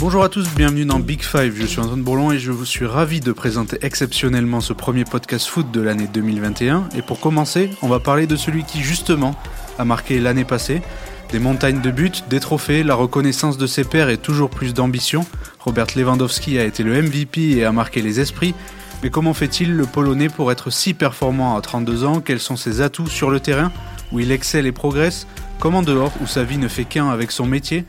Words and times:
Bonjour 0.00 0.22
à 0.22 0.28
tous, 0.28 0.48
bienvenue 0.54 0.84
dans 0.84 1.00
Big 1.00 1.22
Five. 1.24 1.56
Je 1.56 1.66
suis 1.66 1.80
Antoine 1.80 2.04
Bourlon 2.04 2.30
et 2.30 2.38
je 2.38 2.52
vous 2.52 2.64
suis 2.64 2.86
ravi 2.86 3.18
de 3.18 3.32
présenter 3.32 3.78
exceptionnellement 3.82 4.60
ce 4.60 4.72
premier 4.72 5.04
podcast 5.04 5.48
foot 5.48 5.72
de 5.72 5.80
l'année 5.80 6.06
2021. 6.06 6.88
Et 6.96 7.02
pour 7.02 7.18
commencer, 7.18 7.70
on 7.82 7.88
va 7.88 7.98
parler 7.98 8.28
de 8.28 8.36
celui 8.36 8.62
qui 8.62 8.80
justement 8.80 9.34
a 9.76 9.84
marqué 9.84 10.20
l'année 10.20 10.44
passée. 10.44 10.82
Des 11.32 11.40
montagnes 11.40 11.80
de 11.80 11.90
buts, 11.90 12.12
des 12.30 12.38
trophées, 12.38 12.84
la 12.84 12.94
reconnaissance 12.94 13.58
de 13.58 13.66
ses 13.66 13.82
pairs 13.82 14.08
et 14.08 14.18
toujours 14.18 14.50
plus 14.50 14.72
d'ambition. 14.72 15.26
Robert 15.58 15.88
Lewandowski 15.96 16.60
a 16.60 16.64
été 16.64 16.84
le 16.84 17.02
MVP 17.02 17.56
et 17.56 17.64
a 17.64 17.72
marqué 17.72 18.00
les 18.00 18.20
esprits. 18.20 18.54
Mais 19.02 19.10
comment 19.10 19.34
fait-il 19.34 19.74
le 19.74 19.84
Polonais 19.84 20.28
pour 20.28 20.52
être 20.52 20.70
si 20.70 20.94
performant 20.94 21.56
à 21.56 21.60
32 21.60 22.04
ans? 22.04 22.20
Quels 22.20 22.38
sont 22.38 22.56
ses 22.56 22.82
atouts 22.82 23.08
sur 23.08 23.30
le 23.30 23.40
terrain? 23.40 23.72
Où 24.12 24.20
il 24.20 24.30
excelle 24.30 24.66
et 24.66 24.72
progresse? 24.72 25.26
Comment 25.58 25.82
dehors, 25.82 26.12
où 26.22 26.28
sa 26.28 26.44
vie 26.44 26.58
ne 26.58 26.68
fait 26.68 26.84
qu'un 26.84 27.08
avec 27.08 27.32
son 27.32 27.46
métier? 27.46 27.84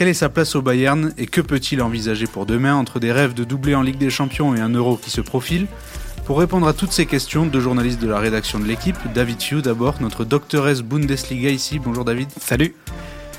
Quelle 0.00 0.08
est 0.08 0.14
sa 0.14 0.30
place 0.30 0.56
au 0.56 0.62
Bayern 0.62 1.12
et 1.18 1.26
que 1.26 1.42
peut-il 1.42 1.82
envisager 1.82 2.26
pour 2.26 2.46
demain 2.46 2.74
entre 2.74 3.00
des 3.00 3.12
rêves 3.12 3.34
de 3.34 3.44
doubler 3.44 3.74
en 3.74 3.82
Ligue 3.82 3.98
des 3.98 4.08
Champions 4.08 4.54
et 4.54 4.58
un 4.58 4.70
euro 4.70 4.96
qui 4.96 5.10
se 5.10 5.20
profile? 5.20 5.66
Pour 6.24 6.38
répondre 6.38 6.66
à 6.66 6.72
toutes 6.72 6.92
ces 6.92 7.04
questions, 7.04 7.44
deux 7.44 7.60
journalistes 7.60 8.00
de 8.00 8.08
la 8.08 8.18
rédaction 8.18 8.58
de 8.58 8.64
l'équipe, 8.64 8.96
David 9.14 9.42
Few 9.42 9.60
d'abord, 9.60 9.96
notre 10.00 10.24
doctoresse 10.24 10.80
Bundesliga 10.80 11.50
ici. 11.50 11.78
Bonjour 11.78 12.06
David. 12.06 12.30
Salut. 12.40 12.74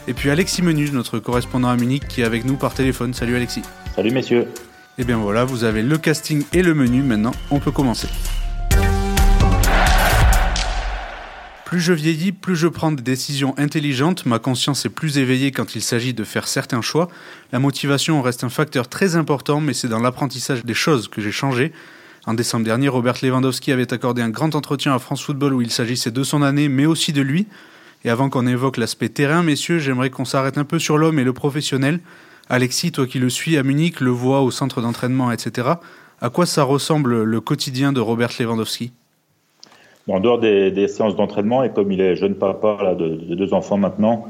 Et 0.08 0.14
puis 0.14 0.30
Alexis 0.30 0.62
Menus, 0.62 0.94
notre 0.94 1.18
correspondant 1.18 1.70
à 1.70 1.76
Munich, 1.78 2.08
qui 2.08 2.22
est 2.22 2.26
avec 2.26 2.46
nous 2.46 2.58
par 2.58 2.76
téléphone. 2.76 3.16
Salut 3.16 3.36
Alexis. 3.36 3.64
Salut 3.96 4.12
messieurs. 4.12 4.48
Et 5.00 5.04
bien 5.04 5.18
voilà, 5.18 5.46
vous 5.46 5.64
avez 5.64 5.82
le 5.82 5.98
casting 5.98 6.44
et 6.54 6.62
le 6.62 6.76
menu. 6.76 7.02
Maintenant, 7.02 7.32
on 7.50 7.58
peut 7.58 7.72
commencer. 7.72 8.08
Plus 11.72 11.80
je 11.80 11.94
vieillis, 11.94 12.34
plus 12.34 12.58
je 12.58 12.68
prends 12.68 12.92
des 12.92 13.02
décisions 13.02 13.58
intelligentes, 13.58 14.26
ma 14.26 14.40
conscience 14.40 14.86
est 14.86 14.90
plus 14.90 15.18
éveillée 15.18 15.54
quand 15.54 15.74
il 15.74 15.82
s'agit 15.82 16.14
de 16.14 16.26
faire 16.26 16.50
certains 16.50 16.82
choix. 16.82 17.08
La 17.54 17.60
motivation 17.60 18.22
reste 18.22 18.44
un 18.44 18.50
facteur 18.50 18.90
très 18.90 19.16
important, 19.16 19.62
mais 19.62 19.74
c'est 19.74 19.88
dans 19.88 20.02
l'apprentissage 20.02 20.66
des 20.66 20.74
choses 20.74 21.08
que 21.08 21.22
j'ai 21.22 21.32
changé. 21.32 21.72
En 22.26 22.34
décembre 22.34 22.66
dernier, 22.66 22.90
Robert 22.90 23.16
Lewandowski 23.24 23.72
avait 23.72 23.94
accordé 23.94 24.22
un 24.22 24.28
grand 24.28 24.54
entretien 24.54 24.94
à 24.94 25.00
France 25.00 25.24
Football 25.24 25.54
où 25.54 25.62
il 25.62 25.72
s'agissait 25.72 26.12
de 26.12 26.24
son 26.24 26.42
année, 26.42 26.68
mais 26.68 26.86
aussi 26.86 27.14
de 27.14 27.22
lui. 27.22 27.48
Et 28.04 28.10
avant 28.10 28.30
qu'on 28.30 28.48
évoque 28.48 28.76
l'aspect 28.76 29.08
terrain, 29.08 29.42
messieurs, 29.42 29.80
j'aimerais 29.80 30.10
qu'on 30.10 30.26
s'arrête 30.26 30.58
un 30.58 30.66
peu 30.66 30.78
sur 30.78 30.98
l'homme 30.98 31.20
et 31.20 31.24
le 31.24 31.32
professionnel. 31.32 32.02
Alexis, 32.50 32.92
toi 32.92 33.08
qui 33.08 33.20
le 33.20 33.30
suis 33.30 33.56
à 33.56 33.64
Munich, 33.64 34.02
le 34.02 34.12
vois 34.12 34.42
au 34.42 34.52
centre 34.52 34.82
d'entraînement, 34.82 35.32
etc., 35.32 35.70
à 36.20 36.30
quoi 36.30 36.46
ça 36.46 36.64
ressemble 36.64 37.24
le 37.24 37.40
quotidien 37.40 37.94
de 37.94 38.02
Robert 38.02 38.32
Lewandowski? 38.38 38.92
En 40.08 40.20
dehors 40.20 40.40
des, 40.40 40.88
séances 40.88 41.16
d'entraînement, 41.16 41.64
et 41.64 41.70
comme 41.70 41.92
il 41.92 42.02
est 42.02 42.16
jeune 42.16 42.36
papa 42.36 42.96
de, 42.96 43.36
deux 43.36 43.54
enfants 43.54 43.78
maintenant, 43.78 44.26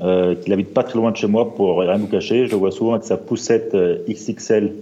euh, 0.00 0.34
qu'il 0.34 0.52
habite 0.52 0.74
pas 0.74 0.82
très 0.82 0.98
loin 0.98 1.10
de 1.10 1.16
chez 1.16 1.26
moi 1.26 1.54
pour 1.54 1.78
rien 1.78 1.96
vous 1.96 2.08
cacher, 2.08 2.46
je 2.46 2.56
vois 2.56 2.70
souvent 2.70 2.94
avec 2.94 3.04
sa 3.04 3.16
poussette 3.16 3.74
euh, 3.74 3.98
XXL 4.08 4.72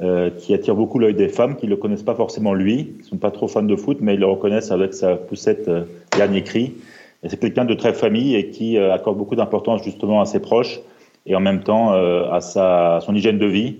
euh, 0.00 0.30
qui 0.30 0.54
attire 0.54 0.76
beaucoup 0.76 1.00
l'œil 1.00 1.14
des 1.14 1.26
femmes 1.26 1.56
qui 1.56 1.66
ne 1.66 1.70
le 1.70 1.76
connaissent 1.76 2.04
pas 2.04 2.14
forcément 2.14 2.54
lui, 2.54 2.94
qui 3.02 3.08
sont 3.08 3.16
pas 3.16 3.32
trop 3.32 3.48
fans 3.48 3.64
de 3.64 3.74
foot, 3.74 3.98
mais 4.00 4.14
ils 4.14 4.20
le 4.20 4.26
reconnaissent 4.26 4.70
avec 4.70 4.94
sa 4.94 5.16
poussette 5.16 5.66
euh, 5.66 5.82
dernier 6.16 6.44
cri. 6.44 6.74
Et 7.24 7.28
c'est 7.28 7.40
quelqu'un 7.40 7.64
de 7.64 7.74
très 7.74 7.92
famille 7.92 8.36
et 8.36 8.50
qui 8.50 8.78
euh, 8.78 8.94
accorde 8.94 9.18
beaucoup 9.18 9.34
d'importance 9.34 9.82
justement 9.82 10.20
à 10.20 10.24
ses 10.24 10.38
proches 10.38 10.78
et 11.26 11.34
en 11.34 11.40
même 11.40 11.64
temps 11.64 11.90
à, 11.90 12.40
sa, 12.40 13.00
son 13.04 13.14
hygiène 13.14 13.38
de 13.38 13.44
vie. 13.44 13.76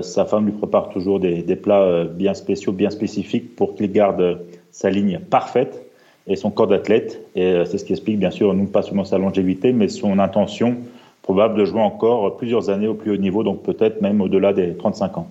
sa 0.00 0.24
femme 0.24 0.46
lui 0.46 0.52
prépare 0.52 0.88
toujours 0.88 1.20
des, 1.20 1.42
des 1.42 1.56
plats 1.56 2.04
bien 2.04 2.32
spéciaux, 2.32 2.72
bien 2.72 2.88
spécifiques 2.88 3.54
pour 3.54 3.74
qu'il 3.74 3.92
garde 3.92 4.38
sa 4.76 4.90
ligne 4.90 5.18
parfaite 5.18 5.86
et 6.26 6.36
son 6.36 6.50
corps 6.50 6.66
d'athlète. 6.66 7.22
Et 7.34 7.46
euh, 7.46 7.64
c'est 7.64 7.78
ce 7.78 7.84
qui 7.84 7.92
explique, 7.92 8.18
bien 8.18 8.30
sûr, 8.30 8.52
non 8.52 8.66
pas 8.66 8.82
seulement 8.82 9.04
sa 9.04 9.16
longévité, 9.16 9.72
mais 9.72 9.88
son 9.88 10.18
intention 10.18 10.76
probable 11.22 11.58
de 11.58 11.64
jouer 11.64 11.80
encore 11.80 12.36
plusieurs 12.36 12.68
années 12.68 12.86
au 12.86 12.94
plus 12.94 13.10
haut 13.10 13.16
niveau, 13.16 13.42
donc 13.42 13.62
peut-être 13.62 14.00
même 14.02 14.20
au-delà 14.20 14.52
des 14.52 14.76
35 14.76 15.18
ans. 15.18 15.28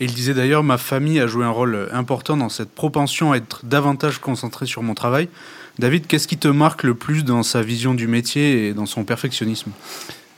Et 0.00 0.04
il 0.04 0.12
disait 0.12 0.34
d'ailleurs, 0.34 0.62
ma 0.62 0.76
famille 0.76 1.20
a 1.20 1.26
joué 1.26 1.44
un 1.44 1.50
rôle 1.50 1.88
important 1.92 2.36
dans 2.36 2.48
cette 2.48 2.70
propension 2.70 3.32
à 3.32 3.36
être 3.36 3.64
davantage 3.64 4.18
concentré 4.18 4.66
sur 4.66 4.82
mon 4.82 4.94
travail. 4.94 5.28
David, 5.78 6.06
qu'est-ce 6.06 6.26
qui 6.26 6.36
te 6.36 6.48
marque 6.48 6.82
le 6.82 6.94
plus 6.94 7.24
dans 7.24 7.42
sa 7.42 7.62
vision 7.62 7.94
du 7.94 8.08
métier 8.08 8.66
et 8.66 8.74
dans 8.74 8.86
son 8.86 9.04
perfectionnisme? 9.04 9.70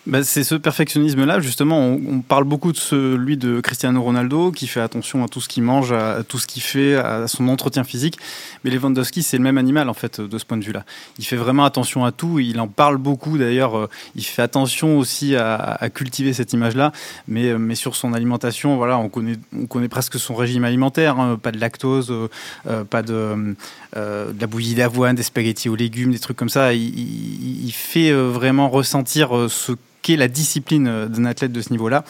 Bah, 0.04 0.24
c'est 0.24 0.42
ce 0.42 0.56
perfectionnisme-là, 0.56 1.38
justement. 1.38 1.78
On, 1.78 2.22
parle 2.22 2.42
beaucoup 2.42 2.72
de 2.72 2.76
celui 2.76 3.36
de 3.36 3.60
Cristiano 3.60 4.02
Ronaldo, 4.02 4.50
qui 4.50 4.66
fait 4.66 4.80
attention 4.80 5.22
à 5.22 5.28
tout 5.28 5.40
ce 5.40 5.48
qu'il 5.48 5.62
mange, 5.62 5.92
à, 5.92 6.24
tout 6.26 6.38
ce 6.38 6.48
qu'il 6.48 6.62
fait, 6.62 6.96
à 6.96 7.28
son 7.28 7.46
entretien 7.46 7.84
physique. 7.84 8.18
Mais 8.64 8.70
Lewandowski, 8.72 9.22
c'est 9.22 9.36
le 9.36 9.44
même 9.44 9.58
animal, 9.58 9.88
en 9.88 9.94
fait, 9.94 10.20
de 10.20 10.38
ce 10.38 10.44
point 10.44 10.56
de 10.56 10.64
vue-là. 10.64 10.84
Il 11.18 11.24
fait 11.24 11.36
vraiment 11.36 11.64
attention 11.64 12.04
à 12.04 12.10
tout. 12.10 12.40
Il 12.40 12.58
en 12.58 12.66
parle 12.66 12.96
beaucoup, 12.96 13.38
d'ailleurs. 13.38 13.78
Euh, 13.78 13.88
il 14.16 14.24
fait 14.24 14.42
attention 14.42 14.98
aussi 14.98 15.36
à, 15.36 15.78
cultiver 15.94 16.32
cette 16.32 16.52
image-là. 16.52 16.90
Mais, 17.28 17.50
euh, 17.50 17.58
mais 17.58 17.76
sur 17.76 17.94
son 17.94 18.12
alimentation, 18.12 18.76
voilà, 18.76 18.98
on 18.98 19.08
connaît, 19.08 19.38
on 19.56 19.66
connaît 19.66 19.88
presque 19.88 20.18
son 20.18 20.34
régime 20.34 20.64
alimentaire. 20.64 21.20
Hein. 21.20 21.38
Pas 21.40 21.52
de 21.52 21.60
lactose, 21.60 22.10
euh, 22.10 22.84
pas 22.84 23.02
de, 23.02 23.54
la 23.94 24.46
bouillie 24.48 24.74
d'avoine, 24.74 25.14
des 25.14 25.22
spaghettis 25.22 25.68
aux 25.68 25.76
légumes, 25.76 26.10
des 26.10 26.18
trucs 26.18 26.36
comme 26.36 26.48
ça. 26.48 26.74
Il 26.74 27.72
fait 27.72 28.10
vraiment 28.12 28.68
ressentir 28.68 29.46
ce 29.48 29.72
qu'est 30.02 30.16
la 30.16 30.28
discipline 30.28 30.86
euh, 30.88 31.06
d'un 31.06 31.24
athlète 31.24 31.52
de 31.52 31.60
ce 31.62 31.70
niveau-là. 31.70 32.04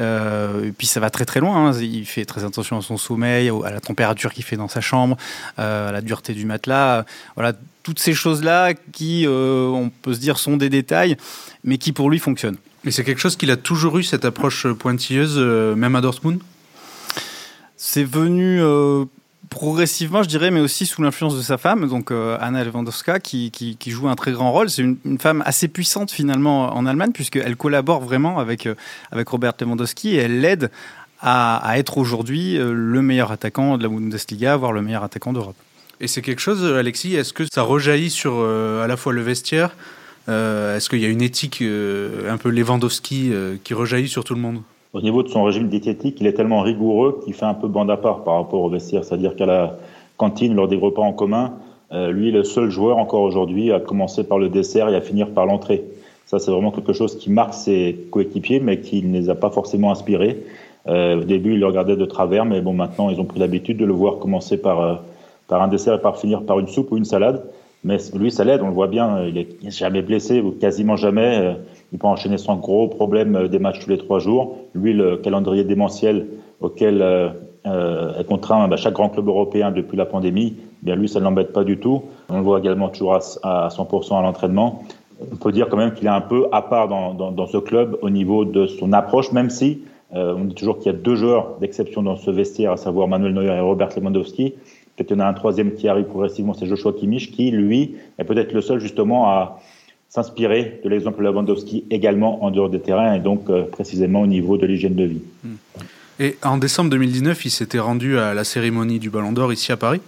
Euh, 0.00 0.66
et 0.66 0.72
puis 0.72 0.86
ça 0.86 1.00
va 1.00 1.10
très 1.10 1.24
très 1.24 1.40
loin. 1.40 1.70
Hein. 1.70 1.78
Il 1.80 2.06
fait 2.06 2.24
très 2.24 2.44
attention 2.44 2.78
à 2.78 2.82
son 2.82 2.96
sommeil, 2.96 3.50
à 3.64 3.70
la 3.70 3.80
température 3.80 4.32
qu'il 4.32 4.44
fait 4.44 4.56
dans 4.56 4.68
sa 4.68 4.80
chambre, 4.80 5.16
euh, 5.58 5.88
à 5.88 5.92
la 5.92 6.00
dureté 6.00 6.34
du 6.34 6.44
matelas. 6.44 7.04
Voilà, 7.34 7.54
toutes 7.82 7.98
ces 7.98 8.14
choses-là 8.14 8.74
qui, 8.92 9.24
on 9.26 9.90
peut 10.02 10.12
se 10.12 10.20
dire, 10.20 10.38
sont 10.38 10.58
des 10.58 10.68
détails, 10.68 11.16
mais 11.64 11.78
qui 11.78 11.92
pour 11.92 12.10
lui 12.10 12.18
fonctionnent. 12.18 12.58
Mais 12.84 12.90
c'est 12.90 13.02
quelque 13.02 13.20
chose 13.20 13.36
qu'il 13.36 13.50
a 13.50 13.56
toujours 13.56 13.98
eu, 13.98 14.02
cette 14.02 14.26
approche 14.26 14.66
pointilleuse, 14.66 15.38
même 15.38 15.96
à 15.96 16.02
Dortmund? 16.02 16.40
C'est 17.76 18.04
venu 18.04 18.60
progressivement, 19.48 20.22
je 20.22 20.28
dirais, 20.28 20.50
mais 20.50 20.60
aussi 20.60 20.86
sous 20.86 21.02
l'influence 21.02 21.36
de 21.36 21.42
sa 21.42 21.58
femme, 21.58 21.88
donc 21.88 22.10
euh, 22.10 22.36
Anna 22.40 22.64
Lewandowska, 22.64 23.20
qui, 23.20 23.78
joue 23.86 24.08
un 24.08 24.14
très 24.14 24.32
grand 24.32 24.52
rôle. 24.52 24.70
C'est 24.70 24.82
une, 24.82 25.18
femme 25.18 25.42
assez 25.46 25.68
puissante 25.68 26.10
finalement 26.10 26.74
en 26.76 26.86
Allemagne, 26.86 27.12
puisqu'elle 27.12 27.56
collabore 27.56 28.00
vraiment 28.00 28.38
avec, 28.38 28.66
euh, 28.66 28.74
avec 29.10 29.28
Robert 29.28 29.54
Lewandowski 29.60 30.16
et 30.16 30.18
elle 30.18 30.40
l'aide 30.40 30.70
à, 31.20 31.72
être 31.76 31.98
aujourd'hui 31.98 32.56
euh, 32.56 32.72
le 32.72 33.02
meilleur 33.02 33.32
attaquant 33.32 33.76
de 33.76 33.82
la 33.82 33.88
Bundesliga, 33.88 34.56
voire 34.56 34.72
le 34.72 34.82
meilleur 34.82 35.02
attaquant 35.02 35.32
d'Europe. 35.32 35.56
Et 36.00 36.06
c'est 36.06 36.22
quelque 36.22 36.40
chose, 36.40 36.64
Alexis, 36.64 37.16
est-ce 37.16 37.32
que 37.32 37.44
ça 37.52 37.62
rejaillit 37.62 38.10
sur 38.10 38.40
à 38.40 38.86
la 38.86 38.96
fois 38.96 39.12
le 39.12 39.20
vestiaire 39.20 39.70
Est-ce 40.28 40.88
qu'il 40.88 41.00
y 41.00 41.04
a 41.04 41.08
une 41.08 41.22
éthique 41.22 41.60
un 41.60 42.36
peu 42.36 42.50
Lewandowski 42.50 43.32
qui 43.64 43.74
rejaillit 43.74 44.08
sur 44.08 44.22
tout 44.22 44.36
le 44.36 44.40
monde? 44.40 44.62
Au 44.92 45.00
niveau 45.00 45.22
de 45.22 45.28
son 45.28 45.44
régime 45.44 45.68
diététique, 45.68 46.18
il 46.20 46.26
est 46.26 46.32
tellement 46.32 46.60
rigoureux 46.60 47.20
qu'il 47.24 47.34
fait 47.34 47.44
un 47.44 47.54
peu 47.54 47.68
bande 47.68 47.90
à 47.90 47.96
part 47.96 48.24
par 48.24 48.34
rapport 48.34 48.60
au 48.60 48.68
vestiaire. 48.68 49.04
C'est-à-dire 49.04 49.36
qu'à 49.36 49.46
la 49.46 49.76
cantine, 50.16 50.54
lors 50.54 50.68
des 50.68 50.76
repas 50.76 51.02
en 51.02 51.12
commun, 51.12 51.52
euh, 51.92 52.10
lui 52.10 52.28
est 52.28 52.32
le 52.32 52.44
seul 52.44 52.70
joueur 52.70 52.98
encore 52.98 53.22
aujourd'hui 53.22 53.72
à 53.72 53.80
commencer 53.80 54.24
par 54.24 54.38
le 54.38 54.48
dessert 54.48 54.88
et 54.88 54.96
à 54.96 55.00
finir 55.00 55.30
par 55.30 55.46
l'entrée. 55.46 55.84
Ça, 56.26 56.38
c'est 56.38 56.50
vraiment 56.50 56.70
quelque 56.70 56.92
chose 56.92 57.16
qui 57.16 57.30
marque 57.30 57.54
ses 57.54 58.06
coéquipiers, 58.10 58.60
mais 58.60 58.80
qui 58.80 59.02
ne 59.02 59.12
les 59.12 59.30
a 59.30 59.34
pas 59.34 59.50
forcément 59.50 59.90
inspirés. 59.90 60.44
Euh, 60.86 61.20
au 61.20 61.24
début, 61.24 61.54
il 61.54 61.60
le 61.60 61.66
regardait 61.66 61.96
de 61.96 62.04
travers, 62.04 62.44
mais 62.44 62.60
bon, 62.60 62.72
maintenant, 62.72 63.10
ils 63.10 63.20
ont 63.20 63.24
pris 63.24 63.40
l'habitude 63.40 63.78
de 63.78 63.84
le 63.84 63.92
voir 63.92 64.18
commencer 64.18 64.58
par, 64.58 64.80
euh, 64.80 64.94
par 65.48 65.62
un 65.62 65.68
dessert 65.68 65.94
et 65.94 66.00
par 66.00 66.18
finir 66.18 66.42
par 66.42 66.58
une 66.58 66.68
soupe 66.68 66.92
ou 66.92 66.96
une 66.96 67.04
salade. 67.04 67.44
Mais 67.84 67.98
lui, 68.14 68.30
ça 68.30 68.44
l'aide, 68.44 68.60
on 68.62 68.68
le 68.68 68.72
voit 68.72 68.88
bien, 68.88 69.24
il 69.24 69.38
est 69.38 69.70
jamais 69.70 70.02
blessé, 70.02 70.40
ou 70.40 70.50
quasiment 70.50 70.96
jamais. 70.96 71.56
Il 71.92 71.98
peut 71.98 72.06
enchaîner 72.06 72.38
sans 72.38 72.56
gros 72.56 72.88
problème 72.88 73.36
euh, 73.36 73.48
des 73.48 73.58
matchs 73.58 73.80
tous 73.80 73.90
les 73.90 73.98
trois 73.98 74.18
jours. 74.18 74.58
Lui, 74.74 74.92
le 74.92 75.16
calendrier 75.16 75.64
démentiel 75.64 76.26
auquel 76.60 77.02
euh, 77.02 77.28
euh 77.66 78.18
est 78.18 78.24
contraint 78.24 78.68
bah, 78.68 78.76
chaque 78.76 78.94
grand 78.94 79.08
club 79.08 79.28
européen 79.28 79.70
depuis 79.70 79.96
la 79.96 80.06
pandémie, 80.06 80.56
eh 80.58 80.86
bien 80.86 80.96
lui, 80.96 81.08
ça 81.08 81.18
ne 81.18 81.24
l'embête 81.24 81.52
pas 81.52 81.64
du 81.64 81.78
tout. 81.78 82.02
On 82.28 82.36
le 82.36 82.42
voit 82.42 82.58
également 82.58 82.88
toujours 82.88 83.14
à, 83.14 83.68
100% 83.68 84.18
à 84.18 84.22
l'entraînement. 84.22 84.82
On 85.32 85.36
peut 85.36 85.50
dire 85.50 85.68
quand 85.68 85.76
même 85.76 85.94
qu'il 85.94 86.06
est 86.06 86.10
un 86.10 86.20
peu 86.20 86.46
à 86.52 86.62
part 86.62 86.88
dans, 86.88 87.14
dans, 87.14 87.32
dans, 87.32 87.46
ce 87.46 87.58
club 87.58 87.98
au 88.02 88.10
niveau 88.10 88.44
de 88.44 88.66
son 88.66 88.92
approche, 88.92 89.32
même 89.32 89.50
si 89.50 89.82
euh, 90.14 90.34
on 90.36 90.44
dit 90.44 90.54
toujours 90.54 90.78
qu'il 90.78 90.86
y 90.86 90.94
a 90.94 90.98
deux 90.98 91.16
joueurs 91.16 91.58
d'exception 91.60 92.02
dans 92.02 92.16
ce 92.16 92.30
vestiaire, 92.30 92.72
à 92.72 92.76
savoir 92.76 93.08
Manuel 93.08 93.34
Neuer 93.34 93.54
et 93.54 93.60
Robert 93.60 93.90
Lewandowski. 93.96 94.54
Peut-être 94.98 95.08
qu'il 95.10 95.16
y 95.16 95.20
en 95.20 95.24
a 95.24 95.28
un 95.28 95.34
troisième 95.34 95.74
qui 95.74 95.86
arrive 95.86 96.06
progressivement, 96.06 96.54
c'est 96.54 96.66
Joshua 96.66 96.92
Kimmich, 96.92 97.30
qui, 97.30 97.52
lui, 97.52 97.94
est 98.18 98.24
peut-être 98.24 98.52
le 98.52 98.60
seul 98.60 98.80
justement 98.80 99.30
à, 99.30 99.60
s'inspirer 100.08 100.80
de 100.82 100.88
l'exemple 100.88 101.22
de 101.22 101.28
Lewandowski 101.28 101.84
également 101.90 102.42
en 102.42 102.50
dehors 102.50 102.68
des 102.70 102.80
terrains 102.80 103.14
et 103.14 103.20
donc 103.20 103.48
euh, 103.48 103.62
précisément 103.64 104.22
au 104.22 104.26
niveau 104.26 104.56
de 104.56 104.66
l'hygiène 104.66 104.94
de 104.94 105.04
vie. 105.04 105.20
Hmm. 105.44 105.54
Et 106.18 106.36
en 106.42 106.56
décembre 106.56 106.90
2019, 106.90 107.44
il 107.44 107.50
s'était 107.50 107.78
rendu 107.78 108.18
à 108.18 108.34
la 108.34 108.42
cérémonie 108.42 108.98
du 108.98 109.08
Ballon 109.10 109.30
d'Or 109.30 109.52
ici 109.52 109.70
à 109.70 109.76
Paris. 109.76 110.00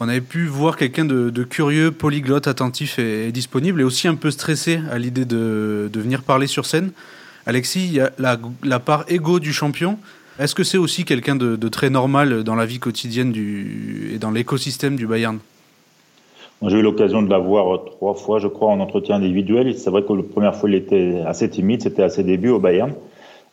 On 0.00 0.08
avait 0.08 0.20
pu 0.22 0.46
voir 0.46 0.76
quelqu'un 0.76 1.04
de, 1.04 1.44
curieux, 1.44 1.92
polyglotte, 1.92 2.48
attentif 2.48 2.98
et, 2.98 3.30
disponible, 3.30 3.80
et 3.80 3.84
aussi 3.84 4.08
un 4.08 4.16
peu 4.16 4.32
stressé 4.32 4.80
à 4.90 4.98
l'idée 4.98 5.24
de, 5.24 5.88
venir 5.94 6.22
parler 6.22 6.48
sur 6.48 6.66
scène. 6.66 6.90
Alexis, 7.46 8.00
la 8.18 8.80
part 8.80 9.04
égo 9.06 9.38
du 9.38 9.52
champion. 9.52 9.98
Est-ce 10.38 10.54
que 10.54 10.64
c'est 10.64 10.78
aussi 10.78 11.04
quelqu'un 11.04 11.36
de, 11.36 11.68
très 11.68 11.90
normal 11.90 12.42
dans 12.42 12.54
la 12.54 12.64
vie 12.64 12.78
quotidienne 12.78 13.34
et 14.12 14.18
dans 14.18 14.30
l'écosystème 14.30 14.96
du 14.96 15.06
Bayern? 15.06 15.38
J'ai 16.64 16.78
eu 16.78 16.82
l'occasion 16.82 17.22
de 17.22 17.30
la 17.30 17.38
voir 17.38 17.84
trois 17.84 18.14
fois, 18.14 18.38
je 18.38 18.46
crois, 18.46 18.70
en 18.70 18.80
entretien 18.80 19.16
individuel. 19.16 19.76
C'est 19.76 19.90
vrai 19.90 20.02
que 20.04 20.12
la 20.12 20.22
première 20.22 20.54
fois, 20.54 20.70
il 20.70 20.76
était 20.76 21.20
assez 21.26 21.50
timide, 21.50 21.82
c'était 21.82 22.04
à 22.04 22.08
ses 22.08 22.22
débuts 22.22 22.50
au 22.50 22.60
Bayern. 22.60 22.92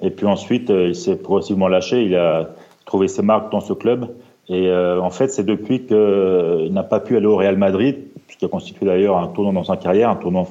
Et 0.01 0.11
puis 0.11 0.25
ensuite, 0.25 0.69
il 0.69 0.95
s'est 0.95 1.17
progressivement 1.17 1.67
lâché. 1.67 2.03
Il 2.03 2.15
a 2.15 2.51
trouvé 2.85 3.07
ses 3.07 3.23
marques 3.23 3.51
dans 3.51 3.61
ce 3.61 3.73
club. 3.73 4.07
Et 4.47 4.71
en 4.71 5.09
fait, 5.09 5.29
c'est 5.29 5.45
depuis 5.45 5.85
qu'il 5.85 6.69
n'a 6.71 6.83
pas 6.83 6.99
pu 6.99 7.17
aller 7.17 7.25
au 7.25 7.35
Real 7.35 7.57
Madrid, 7.57 7.97
ce 8.29 8.37
qui 8.37 8.45
a 8.45 8.47
constitué 8.47 8.85
d'ailleurs 8.85 9.17
un 9.17 9.27
tournant 9.27 9.53
dans 9.53 9.63
sa 9.63 9.75
carrière, 9.75 10.09
un 10.09 10.15
tournant, 10.15 10.47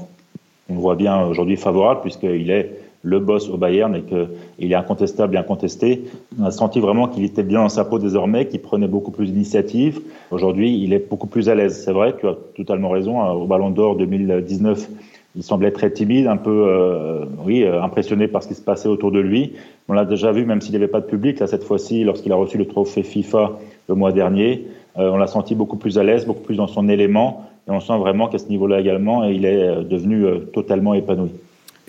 on 0.68 0.74
voit 0.74 0.96
bien 0.96 1.24
aujourd'hui, 1.24 1.56
favorable, 1.56 2.00
puisqu'il 2.02 2.50
est 2.50 2.77
le 3.08 3.20
boss 3.20 3.48
au 3.48 3.56
Bayern 3.56 3.94
et 3.96 4.02
qu'il 4.02 4.72
est 4.72 4.74
incontestable 4.74 5.36
incontesté. 5.36 6.04
On 6.38 6.44
a 6.44 6.50
senti 6.50 6.78
vraiment 6.78 7.08
qu'il 7.08 7.24
était 7.24 7.42
bien 7.42 7.62
dans 7.62 7.68
sa 7.68 7.84
peau 7.84 7.98
désormais, 7.98 8.46
qu'il 8.46 8.60
prenait 8.60 8.88
beaucoup 8.88 9.10
plus 9.10 9.32
d'initiatives. 9.32 10.00
Aujourd'hui, 10.30 10.78
il 10.82 10.92
est 10.92 11.08
beaucoup 11.08 11.26
plus 11.26 11.48
à 11.48 11.54
l'aise. 11.54 11.82
C'est 11.82 11.92
vrai, 11.92 12.14
tu 12.18 12.28
as 12.28 12.36
totalement 12.54 12.90
raison. 12.90 13.20
Au 13.20 13.46
Ballon 13.46 13.70
d'Or 13.70 13.96
2019, 13.96 14.88
il 15.36 15.42
semblait 15.42 15.70
très 15.70 15.90
timide, 15.90 16.26
un 16.26 16.36
peu 16.36 16.64
euh, 16.66 17.24
oui, 17.44 17.62
euh, 17.62 17.82
impressionné 17.82 18.28
par 18.28 18.42
ce 18.42 18.48
qui 18.48 18.54
se 18.54 18.62
passait 18.62 18.88
autour 18.88 19.12
de 19.12 19.20
lui. 19.20 19.52
On 19.88 19.92
l'a 19.92 20.04
déjà 20.04 20.32
vu, 20.32 20.44
même 20.44 20.60
s'il 20.60 20.72
n'y 20.72 20.76
avait 20.76 20.88
pas 20.88 21.00
de 21.00 21.06
public, 21.06 21.38
là, 21.38 21.46
cette 21.46 21.64
fois-ci, 21.64 22.04
lorsqu'il 22.04 22.32
a 22.32 22.36
reçu 22.36 22.58
le 22.58 22.66
trophée 22.66 23.02
FIFA 23.02 23.58
le 23.88 23.94
mois 23.94 24.12
dernier, 24.12 24.66
euh, 24.98 25.10
on 25.10 25.16
l'a 25.16 25.26
senti 25.26 25.54
beaucoup 25.54 25.76
plus 25.76 25.98
à 25.98 26.02
l'aise, 26.02 26.26
beaucoup 26.26 26.42
plus 26.42 26.56
dans 26.56 26.66
son 26.66 26.88
élément. 26.88 27.44
Et 27.68 27.70
on 27.70 27.80
sent 27.80 27.96
vraiment 27.98 28.28
qu'à 28.28 28.38
ce 28.38 28.48
niveau-là 28.48 28.80
également, 28.80 29.24
il 29.24 29.44
est 29.44 29.84
devenu 29.84 30.24
totalement 30.52 30.94
épanoui. 30.94 31.30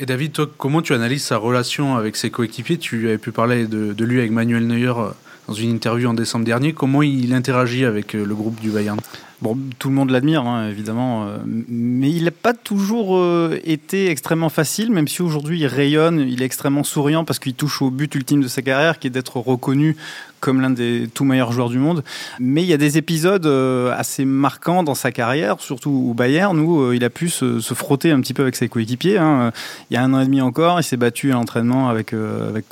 Et 0.02 0.06
David, 0.06 0.32
comment 0.58 0.82
tu 0.82 0.94
analyses 0.94 1.26
sa 1.26 1.36
relation 1.36 1.98
avec 1.98 2.16
ses 2.16 2.30
coéquipiers? 2.30 2.78
Tu 2.78 3.10
avais 3.10 3.18
pu 3.18 3.34
parler 3.34 3.68
de, 3.68 3.92
de, 3.92 4.06
lui 4.06 4.20
avec 4.20 4.32
Manuel 4.32 4.66
Neuer 4.66 4.94
euh, 4.98 5.10
dans 5.50 5.54
une 5.54 5.72
interview 5.72 6.08
en 6.08 6.14
décembre 6.14 6.46
dernier. 6.46 6.72
Comment 6.72 7.02
il 7.02 7.34
interagit 7.34 7.84
avec 7.84 8.16
euh, 8.16 8.24
le 8.24 8.34
groupe 8.34 8.62
du 8.62 8.70
Bayern? 8.70 8.98
Bon, 9.42 9.58
tout 9.78 9.90
le 9.90 9.96
monde 9.96 10.10
l'admire, 10.10 10.46
hein, 10.46 10.70
évidemment, 10.70 11.26
euh, 11.26 11.38
mais 11.46 12.12
il 12.12 12.26
n'a 12.26 12.32
pas 12.32 12.54
toujours 12.54 13.20
été 13.64 14.10
extrêmement 14.10 14.50
facile, 14.50 14.92
même 14.92 15.08
si 15.08 15.22
aujourd'hui 15.22 15.60
il 15.60 15.68
rayonne, 15.68 16.20
il 16.20 16.42
est 16.42 16.46
extrêmement 16.46 16.84
souriant 16.84 17.24
parce 17.24 17.40
qu'il 17.40 17.54
touche 17.54 17.82
au 17.82 17.90
but 17.90 18.14
ultime 18.16 18.42
de 18.42 18.48
sa 18.48 18.62
carrière, 18.62 19.00
qui 19.00 19.08
est 19.08 19.12
d'être 19.12 19.38
reconnu 19.38 19.96
comme 20.40 20.62
l'un 20.62 20.70
des 20.70 21.10
tout 21.14 21.26
meilleurs 21.26 21.52
joueurs 21.52 21.70
du 21.70 21.78
monde. 21.78 22.04
Mais 22.40 22.64
il 22.64 22.68
y 22.68 22.74
a 22.74 22.78
des 22.78 22.98
épisodes 22.98 23.46
euh, 23.46 23.94
assez 23.98 24.26
marquants 24.26 24.84
dans 24.84 24.96
sa 24.96 25.12
carrière, 25.12 25.60
surtout 25.60 26.08
au 26.10 26.14
Bayern, 26.14 26.58
où 26.60 26.82
euh, 26.82 26.96
il 26.96 27.04
a 27.04 27.10
pu 27.10 27.30
se, 27.30 27.60
frotter 27.74 28.12
un 28.12 28.20
petit 28.22 28.34
peu 28.34 28.44
avec 28.44 28.56
ses 28.56 28.68
coéquipiers. 28.70 29.18
Hein. 29.18 29.52
Il 29.90 29.94
y 29.94 29.98
a 29.98 30.04
un 30.04 30.14
an 30.14 30.22
et 30.22 30.26
demi 30.26 30.42
encore, 30.42 30.80
il 30.80 30.84
s'est 30.84 30.98
battu 30.98 31.32
à 31.32 31.36
l'entraînement 31.36 31.90
avec, 31.90 32.14
euh, 32.14 32.50
avec 32.50 32.66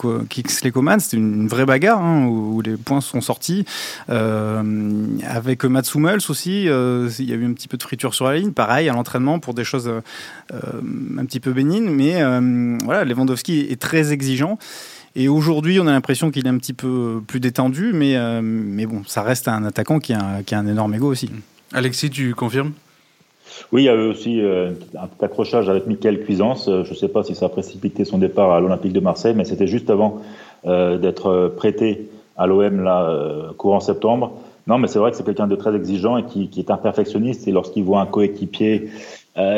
Coman. 0.73 0.99
C'était 0.99 1.17
une 1.17 1.47
vraie 1.47 1.65
bagarre 1.65 2.01
hein, 2.01 2.25
où, 2.25 2.61
les 2.61 2.75
points 2.75 3.01
sont 3.01 3.21
sortis. 3.21 3.65
avec 4.07 5.63
Mats 5.65 5.81
Hummels 5.93 6.19
aussi, 6.29 6.56
il 6.63 7.29
y 7.29 7.33
a 7.33 7.35
eu 7.35 7.45
un 7.45 7.53
petit 7.53 7.67
peu 7.67 7.77
de 7.77 7.83
friture 7.83 8.13
sur 8.13 8.25
la 8.25 8.37
ligne. 8.37 8.51
Pareil, 8.51 8.89
à 8.89 8.93
l'entraînement 8.93 9.39
pour 9.39 9.53
des 9.53 9.63
choses 9.63 9.91
un 10.51 11.25
petit 11.25 11.39
peu 11.39 11.53
bénignes. 11.53 11.89
Mais 11.89 12.21
voilà, 12.83 13.03
Lewandowski 13.05 13.67
est 13.69 13.81
très 13.81 14.13
exigeant. 14.13 14.57
Et 15.19 15.27
aujourd'hui, 15.27 15.79
on 15.79 15.87
a 15.87 15.91
l'impression 15.91 16.29
qu'il 16.29 16.45
est 16.45 16.49
un 16.49 16.59
petit 16.59 16.73
peu 16.73 17.21
plus 17.27 17.39
détendu, 17.39 17.91
mais, 17.91 18.15
euh, 18.15 18.39
mais 18.43 18.85
bon, 18.85 19.01
ça 19.07 19.23
reste 19.23 19.47
un 19.47 19.65
attaquant 19.65 19.97
qui 19.97 20.13
a, 20.13 20.43
qui 20.45 20.53
a 20.53 20.59
un 20.59 20.67
énorme 20.67 20.93
ego 20.93 21.07
aussi. 21.07 21.31
Alexis, 21.73 22.11
tu 22.11 22.35
confirmes? 22.35 22.73
Oui, 23.71 23.81
il 23.81 23.85
y 23.85 23.89
a 23.89 23.95
eu 23.95 24.09
aussi 24.09 24.39
euh, 24.39 24.73
un 24.95 25.07
petit 25.07 25.25
accrochage 25.25 25.69
avec 25.69 25.87
Michael 25.87 26.23
Cuisance. 26.23 26.67
Euh, 26.67 26.83
je 26.83 26.91
ne 26.91 26.95
sais 26.95 27.07
pas 27.07 27.23
si 27.23 27.33
ça 27.33 27.47
a 27.47 27.49
précipité 27.49 28.05
son 28.05 28.19
départ 28.19 28.51
à 28.51 28.59
l'Olympique 28.59 28.93
de 28.93 28.99
Marseille, 28.99 29.33
mais 29.35 29.43
c'était 29.43 29.67
juste 29.67 29.89
avant 29.89 30.21
d'être 30.65 31.53
prêté 31.55 32.09
à 32.35 32.45
l'OM 32.45 32.83
là 32.83 33.53
courant 33.57 33.79
septembre. 33.79 34.33
Non, 34.67 34.77
mais 34.77 34.87
c'est 34.87 34.99
vrai 34.99 35.11
que 35.11 35.17
c'est 35.17 35.25
quelqu'un 35.25 35.47
de 35.47 35.55
très 35.55 35.75
exigeant 35.75 36.17
et 36.17 36.25
qui, 36.25 36.49
qui 36.49 36.59
est 36.59 36.69
un 36.69 36.77
perfectionniste. 36.77 37.47
Et 37.47 37.51
lorsqu'il 37.51 37.83
voit 37.83 38.01
un 38.01 38.05
coéquipier 38.05 38.89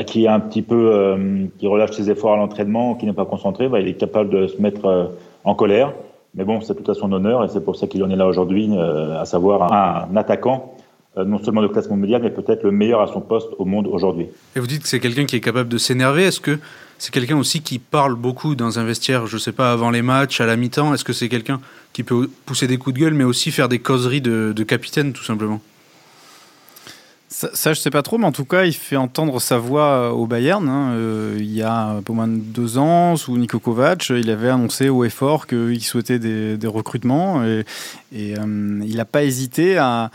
qui 0.06 0.26
est 0.26 0.28
un 0.28 0.42
petit 0.42 0.62
peu 0.62 1.18
qui 1.58 1.66
relâche 1.66 1.92
ses 1.92 2.12
efforts 2.12 2.34
à 2.34 2.36
l'entraînement, 2.36 2.96
qui 2.96 3.06
n'est 3.06 3.14
pas 3.14 3.26
concentré, 3.26 3.70
bah, 3.70 3.80
il 3.80 3.88
est 3.88 3.94
capable 3.94 4.30
de 4.30 4.48
se 4.48 4.62
mettre 4.62 5.14
en 5.46 5.56
colère. 5.56 5.94
Mais 6.36 6.44
bon, 6.44 6.62
c'est 6.62 6.76
tout 6.76 6.90
à 6.90 6.94
son 6.94 7.12
honneur 7.12 7.44
et 7.44 7.48
c'est 7.48 7.64
pour 7.64 7.76
ça 7.76 7.88
qu'il 7.88 8.04
en 8.04 8.10
est 8.10 8.16
là 8.16 8.28
aujourd'hui, 8.28 8.70
euh, 8.72 9.20
à 9.20 9.26
savoir 9.26 9.74
un, 9.74 10.16
attaquant 10.16 10.74
euh, 10.78 10.79
non 11.18 11.44
seulement 11.44 11.62
de 11.62 11.68
classement 11.68 11.98
mondial, 11.98 12.22
mais 12.22 12.30
peut-être 12.30 12.64
le 12.64 12.72
meilleur 12.72 13.02
à 13.02 13.08
son 13.08 13.20
poste 13.20 13.50
au 13.58 13.66
monde 13.66 13.88
aujourd'hui. 13.88 14.28
Et 14.56 14.60
vous 14.60 14.68
dites 14.68 14.84
que 14.84 14.88
c'est 14.88 15.00
quelqu'un 15.00 15.26
qui 15.26 15.36
est 15.36 15.42
capable 15.42 15.70
de 15.70 15.78
s'énerver. 15.78 16.24
Est-ce 16.24 16.40
que 16.40 16.60
c'est 16.98 17.14
quelqu'un 17.14 17.38
aussi 17.38 17.62
qui 17.62 17.80
parle 17.80 18.16
beaucoup 18.16 18.56
dans 18.56 18.80
un 18.80 18.84
vestiaire, 18.84 19.28
je 19.28 19.36
ne 19.36 19.40
sais 19.40 19.52
pas, 19.52 19.72
avant 19.72 19.90
les 19.90 20.02
matchs, 20.02 20.40
à 20.40 20.46
la 20.46 20.56
mi-temps? 20.56 20.94
Est-ce 20.94 21.04
que 21.04 21.14
c'est 21.14 21.28
quelqu'un 21.28 21.60
qui 21.94 22.04
peut 22.04 22.30
pousser 22.46 22.68
des 22.68 22.78
coups 22.78 22.96
de 22.96 23.02
gueule, 23.02 23.14
mais 23.14 23.24
aussi 23.24 23.52
faire 23.52 23.70
des 23.70 23.80
causeries 23.80 24.22
de 24.22 24.64
capitaine, 24.64 25.12
tout 25.12 25.24
simplement? 25.24 25.62
Ça, 27.32 27.48
ça, 27.54 27.74
je 27.74 27.80
sais 27.80 27.92
pas 27.92 28.02
trop, 28.02 28.18
mais 28.18 28.26
en 28.26 28.32
tout 28.32 28.44
cas, 28.44 28.66
il 28.66 28.74
fait 28.74 28.96
entendre 28.96 29.40
sa 29.40 29.60
voix 29.60 29.86
euh, 29.86 30.10
au 30.10 30.26
Bayern. 30.26 30.68
Hein. 30.68 30.94
Euh, 30.96 31.38
il 31.38 31.54
y 31.54 31.62
a 31.62 31.90
un 31.90 32.02
peu 32.02 32.12
moins 32.12 32.28
de 32.28 32.40
deux 32.40 32.80
ans, 32.80 33.18
sous 33.18 33.38
Niko 33.38 33.60
Kovac, 33.60 34.10
il 34.10 34.32
avait 34.32 34.50
annoncé 34.50 34.90
au 34.90 35.04
effort 35.04 35.46
qu'il 35.46 35.84
souhaitait 35.84 36.18
des, 36.18 36.58
des, 36.58 36.68
recrutements 36.68 37.46
et, 37.46 37.66
et 38.12 38.34
euh, 38.36 38.82
il 38.84 38.96
n'a 38.96 39.06
pas 39.06 39.24
hésité 39.24 39.78
à, 39.78 40.10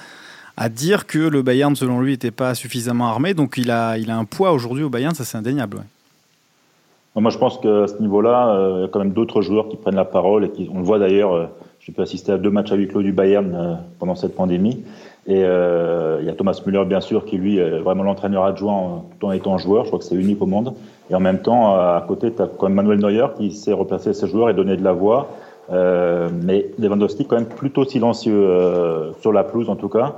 à, 0.57 0.69
dire 0.69 1.07
que 1.07 1.19
le 1.19 1.43
Bayern, 1.43 1.75
selon 1.77 2.01
lui, 2.01 2.13
n'était 2.13 2.31
pas 2.31 2.55
suffisamment 2.55 3.07
armé. 3.07 3.35
Donc, 3.35 3.57
il 3.57 3.71
a, 3.71 3.99
il 3.99 4.11
a 4.11 4.17
un 4.17 4.25
poids 4.25 4.53
aujourd'hui 4.53 4.85
au 4.85 4.91
Bayern, 4.91 5.15
ça 5.15 5.25
c'est 5.25 5.39
indéniable. 5.39 5.83
Moi, 7.17 7.31
je 7.31 7.39
pense 7.39 7.59
qu'à 7.59 7.87
ce 7.87 8.01
niveau-là, 8.01 8.77
il 8.77 8.81
y 8.83 8.85
a 8.85 8.89
quand 8.89 8.99
même 8.99 9.13
d'autres 9.13 9.41
joueurs 9.41 9.69
qui 9.69 9.77
prennent 9.77 9.95
la 9.95 10.05
parole 10.05 10.45
et 10.45 10.51
qui, 10.51 10.69
on 10.73 10.79
le 10.79 10.85
voit 10.85 10.99
d'ailleurs. 10.99 11.51
J'ai 11.79 11.93
pu 11.93 12.01
assister 12.01 12.33
à 12.33 12.39
deux 12.39 12.51
matchs 12.51 12.73
à 12.73 12.75
huis 12.75 12.89
clos 12.89 13.03
du 13.03 13.13
Bayern 13.13 13.79
pendant 14.01 14.17
cette 14.17 14.35
pandémie. 14.35 14.83
Et 15.27 15.43
euh, 15.43 16.19
il 16.21 16.27
y 16.27 16.29
a 16.29 16.35
Thomas 16.35 16.61
Müller, 16.67 16.85
bien 16.85 17.01
sûr, 17.01 17.25
qui 17.25 17.39
lui 17.39 17.59
est 17.59 17.79
vraiment 17.79 18.03
l'entraîneur 18.03 18.45
adjoint 18.45 19.05
tout 19.19 19.27
en 19.27 19.33
étant 19.33 19.57
joueur. 19.59 19.85
Je 19.85 19.89
crois 19.89 19.99
que 19.99 20.05
c'est 20.05 20.15
unique 20.15 20.41
au 20.43 20.47
monde. 20.47 20.75
Et 21.11 21.15
en 21.15 21.21
même 21.21 21.39
temps, 21.39 21.75
à 21.75 22.05
côté, 22.07 22.33
tu 22.33 22.43
as 22.43 22.47
quand 22.47 22.69
même 22.69 22.75
Manuel 22.75 22.99
Neuer 22.99 23.27
qui 23.37 23.53
sait 23.53 23.73
replacer 23.73 24.13
ses 24.13 24.29
joueurs 24.29 24.51
et 24.51 24.55
donner 24.55 24.77
de 24.77 24.85
la 24.85 24.93
voix. 24.93 25.31
Euh, 25.73 26.29
mais 26.43 26.71
Lewandowski, 26.79 27.27
quand 27.27 27.37
même 27.37 27.47
plutôt 27.47 27.85
silencieux 27.85 28.35
euh, 28.35 29.13
sur 29.21 29.33
la 29.33 29.45
pelouse, 29.45 29.69
en 29.69 29.77
tout 29.77 29.89
cas. 29.89 30.17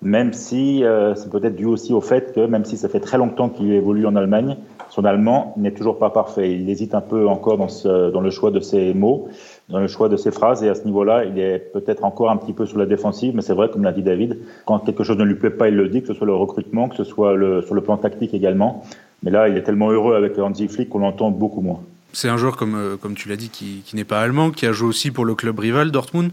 Même 0.00 0.32
si 0.32 0.84
euh, 0.84 1.14
c'est 1.16 1.30
peut-être 1.30 1.56
dû 1.56 1.66
aussi 1.66 1.92
au 1.92 2.00
fait 2.00 2.32
que, 2.32 2.46
même 2.46 2.64
si 2.64 2.76
ça 2.76 2.88
fait 2.88 3.00
très 3.00 3.18
longtemps 3.18 3.48
qu'il 3.48 3.72
évolue 3.72 4.06
en 4.06 4.14
Allemagne, 4.14 4.56
son 4.90 5.04
allemand 5.04 5.54
n'est 5.56 5.72
toujours 5.72 5.98
pas 5.98 6.10
parfait. 6.10 6.52
Il 6.52 6.70
hésite 6.70 6.94
un 6.94 7.00
peu 7.00 7.26
encore 7.26 7.58
dans, 7.58 7.68
ce, 7.68 8.10
dans 8.10 8.20
le 8.20 8.30
choix 8.30 8.50
de 8.50 8.60
ses 8.60 8.94
mots 8.94 9.28
dans 9.68 9.80
le 9.80 9.86
choix 9.86 10.08
de 10.08 10.16
ses 10.16 10.30
phrases 10.30 10.62
et 10.62 10.68
à 10.68 10.74
ce 10.74 10.84
niveau-là, 10.84 11.24
il 11.24 11.38
est 11.38 11.58
peut-être 11.58 12.04
encore 12.04 12.30
un 12.30 12.36
petit 12.36 12.52
peu 12.52 12.64
sur 12.66 12.78
la 12.78 12.86
défensive, 12.86 13.34
mais 13.34 13.42
c'est 13.42 13.52
vrai, 13.52 13.68
comme 13.70 13.84
l'a 13.84 13.92
dit 13.92 14.02
David, 14.02 14.38
quand 14.64 14.78
quelque 14.78 15.04
chose 15.04 15.18
ne 15.18 15.24
lui 15.24 15.34
plaît 15.34 15.50
pas, 15.50 15.68
il 15.68 15.76
le 15.76 15.88
dit, 15.88 16.00
que 16.00 16.08
ce 16.08 16.14
soit 16.14 16.26
le 16.26 16.34
recrutement, 16.34 16.88
que 16.88 16.96
ce 16.96 17.04
soit 17.04 17.34
le, 17.34 17.62
sur 17.62 17.74
le 17.74 17.82
plan 17.82 17.96
tactique 17.98 18.32
également. 18.32 18.82
Mais 19.22 19.30
là, 19.30 19.48
il 19.48 19.56
est 19.56 19.62
tellement 19.62 19.90
heureux 19.90 20.14
avec 20.14 20.38
Hansi 20.38 20.68
Flick 20.68 20.88
qu'on 20.88 21.00
l'entend 21.00 21.30
beaucoup 21.30 21.60
moins. 21.60 21.80
C'est 22.12 22.28
un 22.28 22.36
joueur, 22.36 22.56
comme, 22.56 22.74
euh, 22.74 22.96
comme 22.96 23.14
tu 23.14 23.28
l'as 23.28 23.36
dit, 23.36 23.48
qui, 23.48 23.82
qui 23.84 23.96
n'est 23.96 24.04
pas 24.04 24.20
allemand, 24.20 24.50
qui 24.50 24.66
a 24.66 24.72
joué 24.72 24.88
aussi 24.88 25.10
pour 25.10 25.24
le 25.24 25.34
club 25.34 25.58
rival 25.58 25.90
Dortmund. 25.90 26.30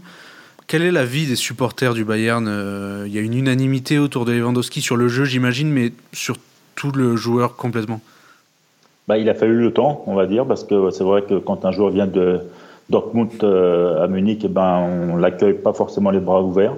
Quelle 0.66 0.82
est 0.82 0.90
la 0.90 1.04
vie 1.04 1.26
des 1.26 1.36
supporters 1.36 1.94
du 1.94 2.04
Bayern 2.04 2.46
euh, 2.48 3.04
Il 3.06 3.14
y 3.14 3.18
a 3.18 3.20
une 3.20 3.34
unanimité 3.34 3.98
autour 3.98 4.24
de 4.24 4.32
Lewandowski 4.32 4.80
sur 4.80 4.96
le 4.96 5.08
jeu, 5.08 5.24
j'imagine, 5.24 5.70
mais 5.70 5.92
sur 6.12 6.36
tout 6.74 6.90
le 6.92 7.14
joueur 7.16 7.56
complètement? 7.56 8.00
Bah, 9.06 9.18
il 9.18 9.28
a 9.28 9.34
fallu 9.34 9.60
le 9.60 9.72
temps, 9.72 10.02
on 10.06 10.14
va 10.14 10.26
dire, 10.26 10.44
parce 10.44 10.64
que 10.64 10.90
c'est 10.90 11.04
vrai 11.04 11.22
que 11.22 11.38
quand 11.38 11.64
un 11.64 11.70
joueur 11.70 11.90
vient 11.90 12.08
de, 12.08 12.40
Dortmund 12.88 13.30
euh, 13.42 14.04
à 14.04 14.06
Munich, 14.06 14.42
eh 14.44 14.48
ben, 14.48 15.10
on 15.12 15.16
l'accueille 15.16 15.54
pas 15.54 15.72
forcément 15.72 16.10
les 16.10 16.20
bras 16.20 16.42
ouverts. 16.42 16.74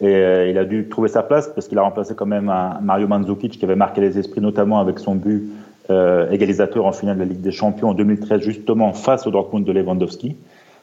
Et 0.00 0.50
il 0.50 0.58
a 0.58 0.64
dû 0.64 0.88
trouver 0.88 1.08
sa 1.08 1.22
place 1.22 1.48
parce 1.54 1.68
qu'il 1.68 1.78
a 1.78 1.82
remplacé 1.82 2.14
quand 2.16 2.26
même 2.26 2.52
Mario 2.82 3.06
Mandzukic 3.06 3.56
qui 3.56 3.64
avait 3.64 3.76
marqué 3.76 4.00
les 4.00 4.18
esprits, 4.18 4.40
notamment 4.40 4.80
avec 4.80 4.98
son 4.98 5.14
but 5.14 5.44
euh, 5.90 6.30
égalisateur 6.30 6.86
en 6.86 6.92
finale 6.92 7.16
de 7.16 7.22
la 7.22 7.28
Ligue 7.28 7.40
des 7.40 7.52
Champions 7.52 7.90
en 7.90 7.94
2013, 7.94 8.42
justement 8.42 8.92
face 8.92 9.26
au 9.26 9.30
Dortmund 9.30 9.64
de 9.64 9.72
Lewandowski 9.72 10.36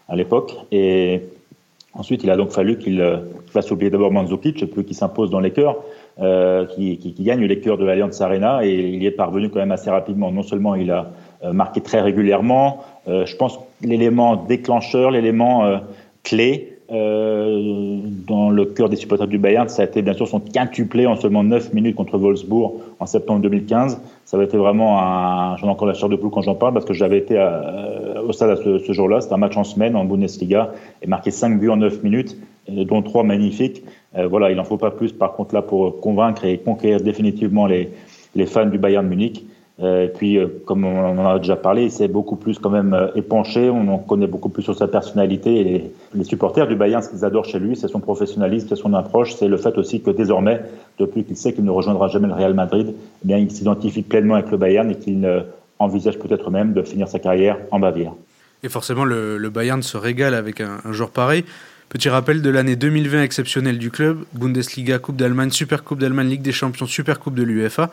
à 0.07 0.15
l'époque. 0.15 0.55
Et 0.71 1.21
ensuite, 1.93 2.23
il 2.23 2.31
a 2.31 2.37
donc 2.37 2.51
fallu 2.51 2.77
qu'il 2.77 3.03
fasse 3.47 3.71
oublier 3.71 3.89
d'abord 3.89 4.11
Mandzukic, 4.11 4.63
et 4.63 4.67
qu'il 4.67 4.95
s'impose 4.95 5.29
dans 5.29 5.39
les 5.39 5.51
cœurs, 5.51 5.77
euh, 6.19 6.65
qui, 6.65 6.97
qui, 6.97 7.13
qui, 7.13 7.23
gagne 7.23 7.45
les 7.45 7.59
cœurs 7.59 7.77
de 7.77 7.85
l'Alliance 7.85 8.19
Arena. 8.21 8.65
Et 8.65 8.73
il 8.73 9.01
y 9.01 9.05
est 9.05 9.11
parvenu 9.11 9.49
quand 9.49 9.59
même 9.59 9.71
assez 9.71 9.89
rapidement. 9.89 10.31
Non 10.31 10.43
seulement 10.43 10.75
il 10.75 10.91
a 10.91 11.11
marqué 11.53 11.79
très 11.79 12.01
régulièrement, 12.01 12.83
euh, 13.07 13.25
je 13.25 13.35
pense 13.35 13.59
l'élément 13.81 14.35
déclencheur, 14.35 15.11
l'élément 15.11 15.65
euh, 15.65 15.77
clé 16.23 16.78
euh, 16.91 17.99
dans 18.27 18.49
le 18.49 18.65
cœur 18.65 18.89
des 18.89 18.95
supporters 18.95 19.27
du 19.27 19.37
Bayern, 19.37 19.69
ça 19.69 19.83
a 19.83 19.85
été 19.85 20.01
bien 20.01 20.13
sûr 20.13 20.27
son 20.27 20.39
quintuplé 20.39 21.05
en 21.05 21.15
seulement 21.15 21.43
9 21.43 21.73
minutes 21.73 21.95
contre 21.95 22.17
Wolfsburg 22.17 22.73
en 22.99 23.05
septembre 23.05 23.41
2015. 23.41 24.01
Ça 24.25 24.37
avait 24.37 24.45
été 24.45 24.57
vraiment 24.57 24.99
un. 25.01 25.57
J'en 25.57 25.67
ai 25.67 25.69
encore 25.69 25.87
la 25.87 25.93
chair 25.93 26.09
de 26.09 26.15
poule 26.15 26.31
quand 26.31 26.41
j'en 26.41 26.55
parle 26.55 26.73
parce 26.73 26.85
que 26.85 26.93
j'avais 26.93 27.17
été 27.19 27.37
au 28.27 28.31
stade 28.31 28.51
à 28.51 28.55
ce, 28.55 28.91
jour-là. 28.91 29.21
C'était 29.21 29.33
un 29.33 29.37
match 29.37 29.57
en 29.57 29.63
semaine 29.63 29.95
en 29.95 30.05
Bundesliga 30.05 30.71
et 31.01 31.07
marqué 31.07 31.31
5 31.31 31.59
buts 31.59 31.69
en 31.69 31.77
9 31.77 32.03
minutes, 32.03 32.37
dont 32.67 33.01
3 33.01 33.23
magnifiques. 33.23 33.83
voilà, 34.29 34.49
il 34.49 34.57
n'en 34.57 34.63
faut 34.63 34.77
pas 34.77 34.91
plus 34.91 35.11
par 35.11 35.33
contre 35.33 35.55
là 35.55 35.61
pour 35.61 35.99
convaincre 36.01 36.45
et 36.45 36.57
conquérir 36.57 37.01
définitivement 37.01 37.67
les, 37.67 37.89
les 38.35 38.45
fans 38.45 38.65
du 38.65 38.77
Bayern 38.77 39.07
Munich. 39.07 39.45
Euh, 39.81 40.05
et 40.05 40.07
puis, 40.09 40.37
euh, 40.37 40.47
comme 40.65 40.83
on 40.83 41.19
en 41.19 41.25
a 41.25 41.39
déjà 41.39 41.55
parlé, 41.55 41.83
il 41.83 41.91
s'est 41.91 42.09
beaucoup 42.09 42.35
plus 42.35 42.59
quand 42.59 42.69
même 42.69 42.93
euh, 42.93 43.07
épanché. 43.15 43.69
On 43.69 43.87
en 43.87 43.97
connaît 43.97 44.27
beaucoup 44.27 44.49
plus 44.49 44.63
sur 44.63 44.77
sa 44.77 44.87
personnalité. 44.87 45.59
Et 45.59 45.91
les, 46.13 46.23
supporters 46.25 46.67
du 46.67 46.75
Bayern, 46.75 47.01
ce 47.01 47.09
qu'ils 47.09 47.23
adorent 47.23 47.45
chez 47.45 47.59
lui, 47.59 47.77
c'est 47.77 47.87
son 47.87 48.01
professionnalisme, 48.01 48.67
c'est 48.67 48.75
son 48.75 48.93
approche, 48.93 49.35
c'est 49.35 49.47
le 49.47 49.57
fait 49.57 49.77
aussi 49.77 50.01
que 50.01 50.11
désormais, 50.11 50.61
depuis 50.97 51.23
qu'il 51.23 51.37
sait 51.37 51.53
qu'il 51.53 51.63
ne 51.63 51.71
rejoindra 51.71 52.09
jamais 52.09 52.27
le 52.27 52.33
Real 52.33 52.53
Madrid, 52.53 52.93
eh 52.93 53.27
bien, 53.27 53.37
il 53.37 53.49
s'identifie 53.51 54.01
pleinement 54.01 54.35
avec 54.35 54.51
le 54.51 54.57
Bayern 54.57 54.89
et 54.91 54.95
qu'il 54.95 55.25
envisage 55.79 56.19
peut-être 56.19 56.51
même 56.51 56.73
de 56.73 56.81
finir 56.81 57.07
sa 57.07 57.19
carrière 57.19 57.57
en 57.71 57.79
Bavière. 57.79 58.11
Et 58.63 58.69
forcément, 58.69 59.05
le, 59.05 59.49
Bayern 59.49 59.81
se 59.81 59.95
régale 59.95 60.33
avec 60.33 60.59
un, 60.59 60.79
un 60.83 60.91
joueur 60.91 61.11
pareil. 61.11 61.45
Petit 61.87 62.09
rappel 62.09 62.41
de 62.41 62.49
l'année 62.49 62.75
2020 62.75 63.23
exceptionnelle 63.23 63.77
du 63.79 63.89
club, 63.89 64.19
Bundesliga, 64.33 64.99
Coupe 64.99 65.15
d'Allemagne, 65.15 65.49
Super 65.51 65.83
Coupe 65.83 65.99
d'Allemagne, 65.99 66.27
Ligue 66.27 66.41
des 66.41 66.51
Champions, 66.51 66.85
Super 66.85 67.19
Coupe 67.19 67.33
de 67.33 67.43
l'UEFA. 67.43 67.89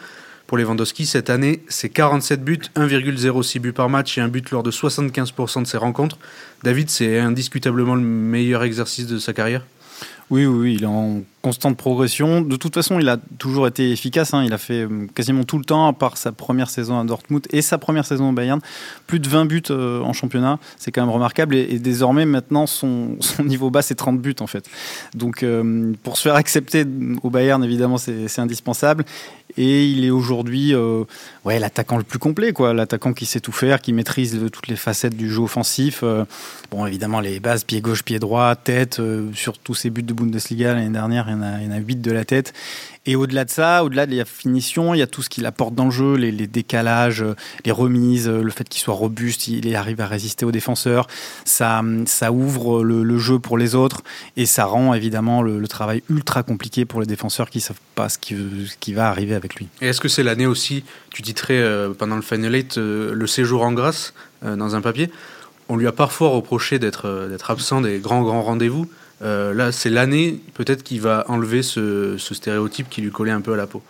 Pour 0.46 0.58
Lewandowski, 0.58 1.06
cette 1.06 1.28
année, 1.28 1.62
c'est 1.68 1.88
47 1.88 2.44
buts, 2.44 2.60
1,06 2.76 3.58
buts 3.58 3.72
par 3.72 3.88
match 3.88 4.16
et 4.16 4.20
un 4.20 4.28
but 4.28 4.48
lors 4.52 4.62
de 4.62 4.70
75% 4.70 5.62
de 5.62 5.66
ses 5.66 5.76
rencontres. 5.76 6.18
David, 6.62 6.88
c'est 6.88 7.18
indiscutablement 7.18 7.96
le 7.96 8.02
meilleur 8.02 8.62
exercice 8.62 9.08
de 9.08 9.18
sa 9.18 9.32
carrière? 9.32 9.66
Oui, 10.30 10.44
oui, 10.44 10.74
il 10.74 10.82
est 10.82 10.86
en 10.86 11.22
constante 11.46 11.76
progression. 11.76 12.40
De 12.40 12.56
toute 12.56 12.74
façon, 12.74 12.98
il 12.98 13.08
a 13.08 13.18
toujours 13.38 13.68
été 13.68 13.92
efficace. 13.92 14.34
Hein. 14.34 14.42
Il 14.44 14.52
a 14.52 14.58
fait 14.58 14.80
euh, 14.80 15.06
quasiment 15.14 15.44
tout 15.44 15.58
le 15.58 15.64
temps, 15.64 15.86
à 15.86 15.92
part 15.92 16.16
sa 16.16 16.32
première 16.32 16.68
saison 16.68 16.98
à 16.98 17.04
Dortmund 17.04 17.46
et 17.50 17.62
sa 17.62 17.78
première 17.78 18.04
saison 18.04 18.30
au 18.30 18.32
Bayern, 18.32 18.60
plus 19.06 19.20
de 19.20 19.28
20 19.28 19.44
buts 19.44 19.62
euh, 19.70 20.00
en 20.00 20.12
championnat. 20.12 20.58
C'est 20.76 20.90
quand 20.90 21.02
même 21.02 21.14
remarquable. 21.14 21.54
Et, 21.54 21.78
désormais, 21.78 22.26
maintenant, 22.26 22.66
son, 22.66 23.16
niveau 23.44 23.70
bas, 23.70 23.82
c'est 23.82 23.94
30 23.94 24.20
buts 24.20 24.34
en 24.40 24.48
fait. 24.48 24.68
Donc, 25.14 25.44
euh, 25.44 25.92
pour 26.02 26.16
se 26.16 26.22
faire 26.22 26.34
accepter 26.34 26.84
au 27.22 27.30
Bayern, 27.30 27.62
évidemment, 27.62 27.98
c'est 27.98 28.40
indispensable. 28.40 29.04
Et 29.56 29.86
il 29.86 30.04
est 30.04 30.10
aujourd'hui 30.10 30.74
ouais, 31.44 31.58
l'attaquant 31.60 31.96
le 31.96 32.02
plus 32.02 32.18
complet, 32.18 32.52
quoi. 32.52 32.74
L'attaquant 32.74 33.12
qui 33.12 33.24
sait 33.24 33.40
tout 33.40 33.52
faire, 33.52 33.80
qui 33.80 33.92
maîtrise 33.92 34.38
toutes 34.52 34.66
les 34.66 34.76
facettes 34.76 35.16
du 35.16 35.30
jeu 35.30 35.42
offensif. 35.42 36.02
bon, 36.70 36.84
évidemment, 36.84 37.20
les 37.20 37.38
bases, 37.38 37.62
pied 37.62 37.80
gauche, 37.80 38.02
pied 38.02 38.18
droit, 38.18 38.54
tête, 38.56 39.00
sur 39.32 39.56
tous 39.58 39.74
ses 39.74 39.90
buts 39.90 40.02
de 40.02 40.15
Bundesliga 40.16 40.74
l'année 40.74 40.90
dernière, 40.90 41.26
il 41.28 41.32
y 41.32 41.34
en 41.34 41.42
a, 41.42 41.60
il 41.60 41.66
y 41.66 41.68
en 41.68 41.72
a 41.72 41.78
8 41.78 42.00
de 42.00 42.12
la 42.12 42.24
tête. 42.24 42.52
Et 43.06 43.14
au-delà 43.14 43.44
de 43.44 43.50
ça, 43.50 43.84
au-delà 43.84 44.06
de 44.06 44.16
la 44.16 44.24
finition, 44.24 44.92
il 44.92 44.98
y 44.98 45.02
a 45.02 45.06
tout 45.06 45.22
ce 45.22 45.28
qu'il 45.28 45.46
apporte 45.46 45.74
dans 45.74 45.84
le 45.84 45.90
jeu, 45.92 46.14
les, 46.14 46.32
décalages, 46.48 47.24
les 47.64 47.70
remises, 47.70 48.28
le 48.28 48.50
fait 48.50 48.68
qu'il 48.68 48.80
soit 48.80 48.94
robuste, 48.94 49.46
il 49.46 49.74
arrive 49.76 50.00
à 50.00 50.08
résister 50.08 50.44
aux 50.44 50.50
défenseurs. 50.50 51.06
Ça, 51.44 51.82
ça 52.06 52.32
ouvre 52.32 52.82
le, 52.82 53.18
jeu 53.18 53.38
pour 53.38 53.58
les 53.58 53.76
autres 53.76 54.02
et 54.36 54.44
ça 54.44 54.64
rend 54.64 54.92
évidemment 54.92 55.42
le, 55.42 55.66
travail 55.68 56.02
ultra 56.10 56.42
compliqué 56.42 56.84
pour 56.84 57.00
les 57.00 57.06
défenseurs 57.06 57.48
qui 57.50 57.58
ne 57.58 57.62
savent 57.62 57.80
pas 57.94 58.08
ce 58.08 58.18
qui, 58.18 58.92
va 58.92 59.08
arriver 59.08 59.34
avec 59.34 59.56
lui. 59.56 59.68
Et 59.80 59.88
est-ce 59.88 60.00
que 60.00 60.08
c'est 60.08 60.22
l'année 60.22 60.46
aussi, 60.46 60.84
tu 61.10 61.22
titrais 61.22 61.58
euh, 61.58 61.92
pendant 61.92 62.16
le 62.16 62.22
Final 62.22 62.54
Eight, 62.54 62.78
euh, 62.78 63.14
le 63.14 63.26
séjour 63.26 63.62
en 63.62 63.72
grâce 63.72 64.14
euh, 64.44 64.56
dans 64.56 64.74
un 64.74 64.80
papier? 64.80 65.10
On 65.68 65.76
lui 65.76 65.86
a 65.86 65.92
parfois 65.92 66.28
reproché 66.28 66.78
d'être 66.78 67.06
absent 67.48 67.80
des 67.80 67.98
grands, 67.98 68.22
grands 68.22 68.42
rendez-vous. 68.42 68.88
Euh, 69.22 69.54
là, 69.54 69.72
c'est 69.72 69.90
l'année 69.90 70.40
peut-être 70.54 70.82
qui 70.82 70.98
va 70.98 71.24
enlever 71.28 71.62
ce, 71.62 72.16
stéréotype 72.18 72.88
qui 72.88 73.00
lui 73.00 73.10
collait 73.10 73.32
un 73.32 73.40
peu 73.40 73.52
à 73.52 73.56
la 73.56 73.66
peau. 73.66 73.82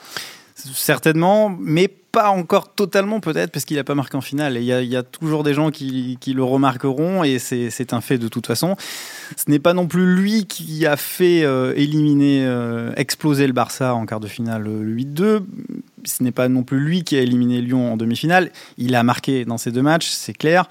Certainement, 0.54 1.56
mais 1.60 1.86
pas 1.88 2.30
encore 2.30 2.72
totalement 2.72 3.20
peut-être 3.20 3.52
parce 3.52 3.66
qu'il 3.66 3.76
n'a 3.76 3.84
pas 3.84 3.94
marqué 3.94 4.16
en 4.16 4.22
finale. 4.22 4.56
Il 4.56 4.64
y, 4.64 4.96
a 4.96 5.02
toujours 5.02 5.42
des 5.42 5.52
gens 5.52 5.70
qui, 5.70 6.18
le 6.26 6.42
remarqueront 6.42 7.24
et 7.24 7.38
c'est 7.38 7.92
un 7.92 8.00
fait 8.00 8.16
de 8.16 8.28
toute 8.28 8.46
façon. 8.46 8.74
Ce 9.36 9.50
n'est 9.50 9.58
pas 9.58 9.74
non 9.74 9.86
plus 9.86 10.16
lui 10.16 10.46
qui 10.46 10.86
a 10.86 10.96
fait 10.96 11.44
euh, 11.44 11.74
éliminer, 11.76 12.46
euh, 12.46 12.90
exploser 12.96 13.46
le 13.46 13.52
Barça 13.52 13.94
en 13.94 14.06
quart 14.06 14.20
de 14.20 14.28
finale 14.28 14.66
8-2. 14.66 15.42
Ce 16.04 16.22
n'est 16.22 16.32
pas 16.32 16.48
non 16.48 16.62
plus 16.62 16.80
lui 16.80 17.04
qui 17.04 17.16
a 17.16 17.20
éliminé 17.20 17.60
Lyon 17.60 17.92
en 17.92 17.98
demi-finale. 17.98 18.50
Il 18.78 18.94
a 18.94 19.02
marqué 19.02 19.44
dans 19.44 19.58
ces 19.58 19.70
deux 19.70 19.82
matchs, 19.82 20.08
c'est 20.08 20.32
clair. 20.32 20.70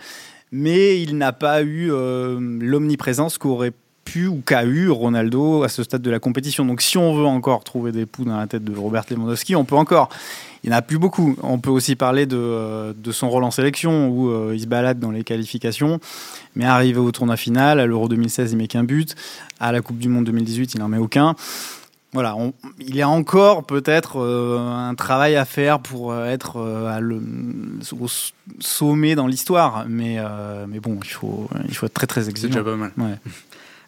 Mais 0.51 0.99
il 0.99 1.15
n'a 1.17 1.31
pas 1.31 1.61
eu 1.61 1.89
l'omniprésence 1.89 3.37
qu'aurait 3.37 3.73
pu 4.05 4.27
ou 4.27 4.41
qu'a 4.45 4.63
eu 4.63 4.89
Ronaldo 4.89 5.63
à 5.63 5.69
ce 5.69 5.83
stade 5.83 6.01
de 6.01 6.11
la 6.11 6.19
compétition. 6.19 6.63
Donc 6.63 6.81
si 6.81 6.97
on 6.97 7.13
veut 7.13 7.25
encore 7.25 7.63
trouver 7.63 7.91
des 7.91 8.05
poux 8.05 8.23
dans 8.23 8.37
la 8.37 8.47
tête 8.47 8.63
de 8.63 8.77
Robert 8.77 9.03
Lewandowski, 9.09 9.55
on 9.55 9.65
peut 9.65 9.75
encore. 9.75 10.09
Il 10.63 10.69
n'y 10.69 10.75
en 10.75 10.79
a 10.79 10.81
plus 10.81 10.97
beaucoup. 10.97 11.35
On 11.43 11.59
peut 11.59 11.69
aussi 11.69 11.95
parler 11.95 12.25
de, 12.25 12.37
euh, 12.37 12.93
de 12.95 13.11
son 13.11 13.29
rôle 13.29 13.43
en 13.43 13.51
sélection 13.51 14.07
où 14.07 14.29
euh, 14.29 14.53
il 14.55 14.61
se 14.61 14.67
balade 14.67 14.99
dans 14.99 15.11
les 15.11 15.23
qualifications. 15.23 15.99
Mais 16.55 16.65
arrivé 16.65 16.99
au 16.99 17.11
tournoi 17.11 17.35
final, 17.35 17.79
à 17.79 17.85
l'Euro 17.85 18.07
2016, 18.07 18.53
il 18.53 18.57
met 18.57 18.67
qu'un 18.67 18.83
but. 18.83 19.15
À 19.59 19.71
la 19.71 19.81
Coupe 19.81 19.97
du 19.97 20.09
Monde 20.09 20.25
2018, 20.25 20.75
il 20.75 20.79
n'en 20.79 20.87
met 20.87 20.97
aucun. 20.97 21.35
Voilà, 22.13 22.37
il 22.79 22.95
y 22.95 23.01
a 23.01 23.09
encore 23.09 23.65
peut-être 23.65 24.21
euh, 24.21 24.57
un 24.57 24.95
travail 24.95 25.35
à 25.35 25.43
faire 25.43 25.81
pour 25.81 26.15
être 26.15 26.61
à 26.89 27.01
le, 27.01 27.21
au 27.99 28.07
sommet 28.61 29.15
dans 29.15 29.27
l'histoire, 29.27 29.85
mais, 29.89 30.17
mais 30.67 30.79
bon, 30.79 30.97
il 31.03 31.09
faut, 31.09 31.49
il 31.67 31.75
faut 31.75 31.85
être 31.87 31.93
très 31.93 32.07
très 32.07 32.29
exigeant. 32.29 32.53
C'est 32.53 32.63
déjà 32.63 32.71
pas 32.71 32.77
mal. 32.77 33.19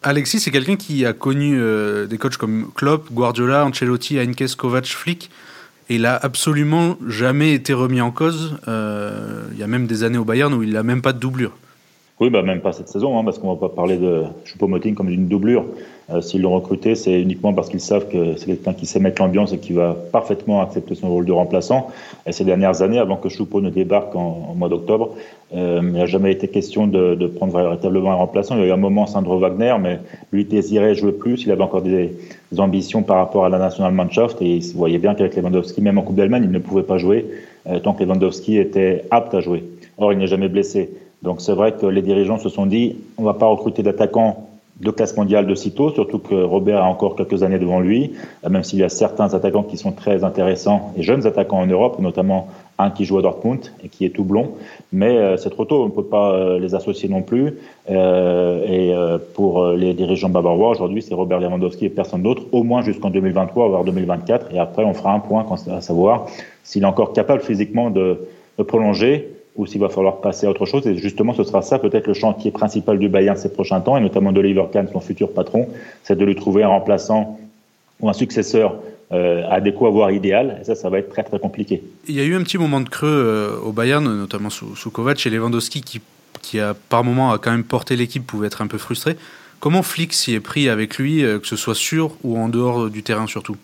Alexis, 0.02 0.40
c'est 0.40 0.50
quelqu'un 0.50 0.76
qui 0.76 1.04
a 1.04 1.12
connu 1.12 1.58
euh, 1.58 2.06
des 2.06 2.18
coachs 2.18 2.36
comme 2.36 2.70
Klopp, 2.74 3.12
Guardiola, 3.12 3.64
Ancelotti, 3.64 4.16
Heinkes, 4.16 4.54
Kovac, 4.56 4.86
Flick. 4.86 5.30
Et 5.90 5.96
il 5.96 6.06
a 6.06 6.16
absolument 6.16 6.98
jamais 7.06 7.52
été 7.52 7.72
remis 7.72 8.00
en 8.00 8.10
cause. 8.10 8.58
Euh, 8.68 9.44
il 9.52 9.58
y 9.58 9.62
a 9.62 9.66
même 9.66 9.86
des 9.86 10.04
années 10.04 10.18
au 10.18 10.24
Bayern 10.24 10.52
où 10.52 10.62
il 10.62 10.72
n'a 10.72 10.82
même 10.82 11.02
pas 11.02 11.12
de 11.12 11.18
doublure. 11.18 11.56
Oui, 12.20 12.30
bah 12.30 12.42
même 12.42 12.60
pas 12.60 12.72
cette 12.72 12.88
saison, 12.88 13.16
hein, 13.16 13.22
parce 13.22 13.38
qu'on 13.38 13.54
va 13.54 13.68
pas 13.68 13.72
parler 13.72 13.96
de 13.96 14.24
Choupo-Moting 14.44 14.94
comme 14.94 15.06
d'une 15.06 15.28
doublure. 15.28 15.64
Euh, 16.10 16.20
s'ils 16.20 16.42
l'ont 16.42 16.54
recruté, 16.54 16.96
c'est 16.96 17.20
uniquement 17.20 17.52
parce 17.52 17.68
qu'ils 17.68 17.80
savent 17.80 18.08
que 18.08 18.36
c'est 18.36 18.46
quelqu'un 18.46 18.72
qui 18.72 18.86
sait 18.86 18.98
mettre 18.98 19.22
l'ambiance 19.22 19.52
et 19.52 19.58
qui 19.58 19.72
va 19.72 19.94
parfaitement 20.10 20.60
accepter 20.60 20.96
son 20.96 21.10
rôle 21.10 21.26
de 21.26 21.32
remplaçant. 21.32 21.90
Et 22.26 22.32
ces 22.32 22.44
dernières 22.44 22.82
années, 22.82 22.98
avant 22.98 23.16
que 23.16 23.28
Choupo 23.28 23.60
ne 23.60 23.70
débarque 23.70 24.16
en, 24.16 24.54
mois 24.56 24.68
d'octobre, 24.68 25.14
euh, 25.54 25.80
il 25.80 25.92
n'a 25.92 26.06
jamais 26.06 26.32
été 26.32 26.48
question 26.48 26.88
de, 26.88 27.26
prendre 27.28 27.56
véritablement 27.56 28.10
un 28.10 28.16
remplaçant. 28.16 28.56
Il 28.56 28.62
y 28.62 28.64
a 28.64 28.68
eu 28.68 28.72
un 28.72 28.76
moment 28.76 29.06
Sandro 29.06 29.38
Wagner, 29.38 29.76
mais 29.80 30.00
lui 30.32 30.44
désirait 30.44 30.96
jouer 30.96 31.12
plus. 31.12 31.44
Il 31.44 31.52
avait 31.52 31.62
encore 31.62 31.82
des, 31.82 32.16
ambitions 32.56 33.02
par 33.02 33.18
rapport 33.18 33.44
à 33.44 33.48
la 33.48 33.58
Nationalmannschaft 33.58 34.42
et 34.42 34.56
il 34.56 34.72
voyait 34.74 34.98
bien 34.98 35.14
qu'avec 35.14 35.36
Lewandowski, 35.36 35.82
même 35.82 35.98
en 35.98 36.02
Coupe 36.02 36.16
d'Allemagne, 36.16 36.44
il 36.46 36.50
ne 36.50 36.58
pouvait 36.58 36.82
pas 36.82 36.96
jouer 36.96 37.26
euh, 37.68 37.78
tant 37.78 37.92
que 37.92 38.02
Lewandowski 38.02 38.56
était 38.56 39.04
apte 39.10 39.34
à 39.34 39.40
jouer. 39.40 39.62
Or, 39.98 40.12
il 40.12 40.18
n'est 40.18 40.26
jamais 40.26 40.48
blessé. 40.48 40.90
Donc 41.22 41.40
c'est 41.40 41.54
vrai 41.54 41.72
que 41.72 41.86
les 41.86 42.02
dirigeants 42.02 42.38
se 42.38 42.48
sont 42.48 42.66
dit, 42.66 42.96
on 43.16 43.24
va 43.24 43.34
pas 43.34 43.46
recruter 43.46 43.82
d'attaquants 43.82 44.48
de 44.80 44.90
classe 44.92 45.16
mondiale 45.16 45.46
de 45.46 45.54
sitôt, 45.54 45.90
surtout 45.90 46.18
que 46.18 46.34
Robert 46.34 46.82
a 46.82 46.86
encore 46.86 47.16
quelques 47.16 47.42
années 47.42 47.58
devant 47.58 47.80
lui, 47.80 48.12
euh, 48.44 48.48
même 48.48 48.62
s'il 48.62 48.78
y 48.78 48.84
a 48.84 48.88
certains 48.88 49.34
attaquants 49.34 49.64
qui 49.64 49.76
sont 49.76 49.90
très 49.90 50.22
intéressants, 50.22 50.92
et 50.96 51.02
jeunes 51.02 51.26
attaquants 51.26 51.58
en 51.58 51.66
Europe, 51.66 51.98
notamment 51.98 52.48
un 52.78 52.90
qui 52.90 53.04
joue 53.04 53.18
à 53.18 53.22
Dortmund 53.22 53.72
et 53.82 53.88
qui 53.88 54.04
est 54.04 54.10
tout 54.10 54.22
blond, 54.22 54.52
mais 54.92 55.18
euh, 55.18 55.36
c'est 55.36 55.50
trop 55.50 55.64
tôt, 55.64 55.82
on 55.82 55.86
ne 55.86 55.90
peut 55.90 56.04
pas 56.04 56.30
euh, 56.30 56.60
les 56.60 56.76
associer 56.76 57.08
non 57.08 57.22
plus. 57.22 57.58
et 57.88 58.94
pour 59.34 59.66
les 59.68 59.94
dirigeants 59.94 60.28
bavarois, 60.28 60.70
aujourd'hui, 60.70 61.02
c'est 61.02 61.14
Robert 61.14 61.40
Lewandowski 61.40 61.86
et 61.86 61.90
personne 61.90 62.22
d'autre, 62.22 62.42
au 62.52 62.62
moins 62.62 62.82
jusqu'en 62.82 63.10
2023, 63.10 63.68
voire 63.68 63.84
2024, 63.84 64.54
et 64.54 64.58
après 64.58 64.84
on 64.84 64.94
fera 64.94 65.12
un 65.12 65.20
point 65.20 65.44
à 65.72 65.80
savoir 65.80 66.26
s'il 66.62 66.82
est 66.82 66.86
encore 66.86 67.12
capable 67.12 67.40
physiquement 67.40 67.90
de 67.90 68.18
prolonger 68.66 69.37
ou 69.58 69.66
s'il 69.66 69.80
va 69.80 69.88
falloir 69.88 70.20
passer 70.20 70.46
à 70.46 70.50
autre 70.50 70.64
chose. 70.64 70.86
Et 70.86 70.96
justement, 70.96 71.34
ce 71.34 71.42
sera 71.42 71.60
ça 71.62 71.78
peut-être 71.78 72.06
le 72.06 72.14
chantier 72.14 72.52
principal 72.52 72.98
du 72.98 73.08
Bayern 73.08 73.36
ces 73.36 73.52
prochains 73.52 73.80
temps, 73.80 73.96
et 73.96 74.00
notamment 74.00 74.32
de 74.32 74.38
Oliver 74.38 74.64
Kahn, 74.72 74.88
son 74.90 75.00
futur 75.00 75.32
patron, 75.34 75.68
c'est 76.04 76.16
de 76.16 76.24
lui 76.24 76.36
trouver 76.36 76.62
un 76.62 76.68
remplaçant 76.68 77.38
ou 78.00 78.08
un 78.08 78.12
successeur 78.12 78.76
euh, 79.10 79.42
adéquat, 79.50 79.90
voire 79.90 80.12
idéal. 80.12 80.58
Et 80.60 80.64
ça, 80.64 80.76
ça 80.76 80.88
va 80.88 81.00
être 81.00 81.10
très 81.10 81.24
très 81.24 81.40
compliqué. 81.40 81.82
Il 82.06 82.14
y 82.14 82.20
a 82.20 82.24
eu 82.24 82.36
un 82.36 82.42
petit 82.42 82.56
moment 82.56 82.80
de 82.80 82.88
creux 82.88 83.08
euh, 83.08 83.58
au 83.58 83.72
Bayern, 83.72 84.04
notamment 84.04 84.48
sous, 84.48 84.76
sous, 84.76 84.90
Kovac 84.92 85.26
et 85.26 85.30
Lewandowski, 85.30 85.82
qui, 85.82 86.00
qui 86.40 86.60
a 86.60 86.74
par 86.88 87.02
moment 87.02 87.32
a 87.32 87.38
quand 87.38 87.50
même 87.50 87.64
porté 87.64 87.96
l'équipe, 87.96 88.24
pouvait 88.24 88.46
être 88.46 88.62
un 88.62 88.68
peu 88.68 88.78
frustré. 88.78 89.16
Comment 89.58 89.82
Flick 89.82 90.12
s'y 90.12 90.34
est 90.34 90.40
pris 90.40 90.68
avec 90.68 90.98
lui, 90.98 91.24
euh, 91.24 91.40
que 91.40 91.48
ce 91.48 91.56
soit 91.56 91.74
sur 91.74 92.12
ou 92.22 92.38
en 92.38 92.48
dehors 92.48 92.90
du 92.90 93.02
terrain 93.02 93.26
surtout? 93.26 93.56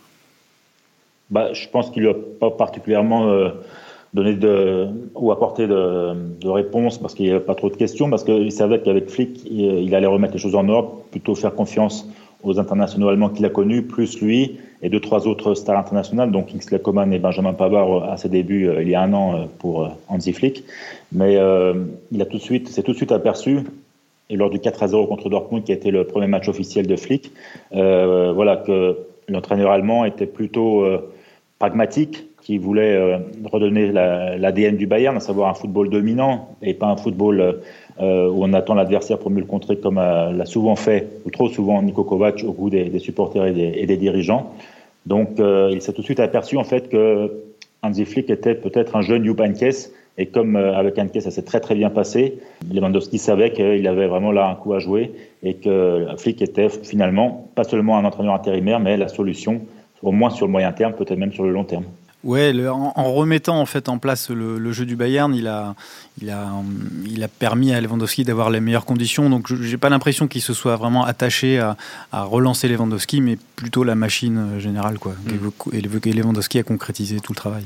Bah, 1.31 1.53
Je 1.53 1.69
pense 1.69 1.91
qu'il 1.91 2.03
n'a 2.03 2.15
pas 2.41 2.51
particulièrement 2.51 3.31
donner 4.14 4.35
de, 4.35 4.87
ou 5.14 5.33
apporter 5.33 5.66
de, 5.66 6.14
de 6.40 6.49
réponses 6.49 6.99
parce 6.99 7.14
qu'il 7.14 7.26
n'y 7.26 7.33
avait 7.33 7.40
pas 7.40 7.56
trop 7.56 7.68
de 7.68 7.76
questions, 7.76 8.09
parce 8.09 8.23
qu'il 8.23 8.52
savait 8.52 8.80
qu'avec 8.80 9.11
Flick, 9.11 9.44
il, 9.50 9.92
allait 9.94 10.06
remettre 10.06 10.35
les 10.35 10.38
choses 10.38 10.54
en 10.54 10.68
ordre, 10.68 10.92
plutôt 11.11 11.35
faire 11.35 11.54
confiance 11.54 12.09
aux 12.44 12.61
internationaux 12.61 13.09
allemands 13.09 13.30
qu'il 13.30 13.44
a 13.44 13.49
connus, 13.49 13.83
plus 13.83 14.21
lui 14.21 14.59
et 14.83 14.88
deux, 14.88 15.00
trois 15.00 15.26
autres 15.26 15.54
stars 15.54 15.78
internationales, 15.78 16.30
donc 16.30 16.49
Kingsley 16.49 16.78
Coman 16.78 17.12
et 17.12 17.18
Benjamin 17.18 17.54
Pavard 17.54 18.04
à 18.04 18.16
ses 18.16 18.28
débuts 18.28 18.68
euh, 18.68 18.83
il 18.83 18.90
y 18.90 18.94
a 18.94 19.00
un 19.00 19.12
an 19.14 19.35
euh, 19.35 19.44
pour 19.59 19.85
euh, 19.85 19.88
Hansi 20.09 20.33
Flick. 20.33 20.62
Mais 21.11 21.35
il 22.12 22.23
a 22.23 22.26
tout 22.26 22.37
de 22.37 22.42
suite, 22.42 22.68
s'est 22.68 22.83
tout 22.83 22.92
de 22.92 22.97
suite 22.97 23.12
aperçu, 23.12 23.61
et 24.30 24.37
lors 24.37 24.50
du 24.50 24.59
4 24.61 24.83
à 24.83 24.88
0 24.88 25.06
contre 25.06 25.28
Dortmund, 25.28 25.64
qui 25.64 25.73
a 25.73 25.75
été 25.75 25.90
le 25.90 26.04
premier 26.04 26.26
match 26.26 26.49
officiel 26.49 26.87
de 26.87 26.97
Flick, 26.97 27.30
voilà 27.71 28.56
que 28.56 28.99
l'entraîneur 29.28 29.71
allemand 29.71 30.04
était 30.04 30.26
plutôt 30.26 30.85
pragmatique, 31.61 32.25
qui 32.45 32.59
voulait 32.59 32.95
euh, 32.95 33.19
redonner 33.51 33.91
l'ADN 33.91 34.77
du 34.77 34.87
Bayern, 34.87 35.17
à 35.17 35.21
savoir 35.21 35.49
un 35.49 35.55
football 35.55 35.89
dominant 35.89 36.51
et 36.61 36.75
pas 36.75 36.87
un 36.87 36.97
football 36.97 37.41
euh, 38.01 38.29
où 38.29 38.45
on 38.45 38.53
attend 38.53 38.75
l'adversaire 38.75 39.19
pour 39.19 39.31
mieux 39.31 39.41
le 39.41 39.47
contrer 39.47 39.79
comme 39.79 39.97
euh, 39.97 40.31
l'a 40.31 40.45
souvent 40.45 40.77
fait, 40.77 41.09
ou 41.25 41.31
trop 41.31 41.49
souvent, 41.49 41.83
Niko 41.83 42.05
Kovac 42.05 42.45
au 42.47 42.53
goût 42.53 42.69
des, 42.69 42.99
supporters 42.99 43.47
et 43.47 43.87
des, 43.87 43.97
dirigeants. 43.97 44.53
Donc 45.07 45.39
il 45.39 45.83
s'est 45.83 45.93
tout 45.93 46.01
de 46.01 46.07
suite 46.07 46.21
aperçu 46.21 46.57
en 46.57 46.65
fait 46.65 46.89
que 46.89 47.31
Hansi 47.83 48.07
Flick 48.07 48.31
était 48.31 48.55
peut-être 48.55 48.97
un 48.97 49.03
jeune 49.03 49.23
Jupp 49.23 49.43
et 50.17 50.27
comme 50.27 50.57
avec 50.57 50.97
Heynckes 50.97 51.21
ça 51.21 51.31
s'est 51.31 51.43
très 51.43 51.61
très 51.61 51.75
bien 51.75 51.91
passé, 51.91 52.39
Lewandowski 52.73 53.19
savait 53.19 53.53
qu'il 53.53 53.87
avait 53.87 54.07
vraiment 54.07 54.33
là 54.33 54.49
un 54.49 54.55
coup 54.55 54.73
à 54.73 54.79
jouer 54.79 55.13
et 55.43 55.55
que 55.55 56.07
Flick 56.17 56.41
était 56.41 56.71
finalement 56.71 57.49
pas 57.55 57.65
seulement 57.65 57.99
un 57.99 58.05
entraîneur 58.07 58.33
intérimaire 58.33 58.81
mais 58.81 58.97
la 58.97 59.09
solution 59.09 59.61
au 60.03 60.13
moins 60.13 60.31
sur 60.31 60.47
le 60.47 60.53
moyen 60.53 60.73
terme, 60.73 60.95
peut-être 60.95 61.19
même 61.19 61.33
sur 61.33 61.45
le 61.45 61.51
long 61.51 61.65
terme. 61.65 61.85
Ouais, 62.25 62.54
en, 62.66 63.12
remettant 63.12 63.61
en 63.61 63.66
fait 63.66 63.90
en 63.90 63.99
place 63.99 64.31
le, 64.31 64.73
jeu 64.73 64.87
du 64.87 64.97
Bayern, 64.97 65.35
il 65.35 65.47
a, 65.47 65.75
il 66.23 66.31
a, 66.31 66.50
il 67.07 67.23
a 67.23 67.28
permis 67.28 67.75
à 67.75 67.81
Lewandowski 67.83 68.25
d'avoir 68.25 68.49
les 68.49 68.61
meilleures 68.61 68.87
conditions. 68.87 69.28
Donc, 69.28 69.52
j'ai 69.62 69.76
pas 69.76 69.90
l'impression 69.90 70.26
qu'il 70.26 70.40
se 70.40 70.54
soit 70.54 70.76
vraiment 70.76 71.04
attaché 71.04 71.59
à, 71.59 71.76
relancer 72.12 72.66
Lewandowski, 72.69 73.21
mais 73.21 73.37
plutôt 73.57 73.85
la 73.85 73.95
machine 73.95 74.38
euh, 74.38 74.59
générale, 74.59 74.99
quoi. 74.99 75.14
Mm. 75.26 76.07
Et 76.07 76.12
Lewandowski 76.12 76.59
a 76.59 76.62
concrétisé 76.62 77.21
tout 77.21 77.33
le 77.33 77.37
travail. 77.37 77.64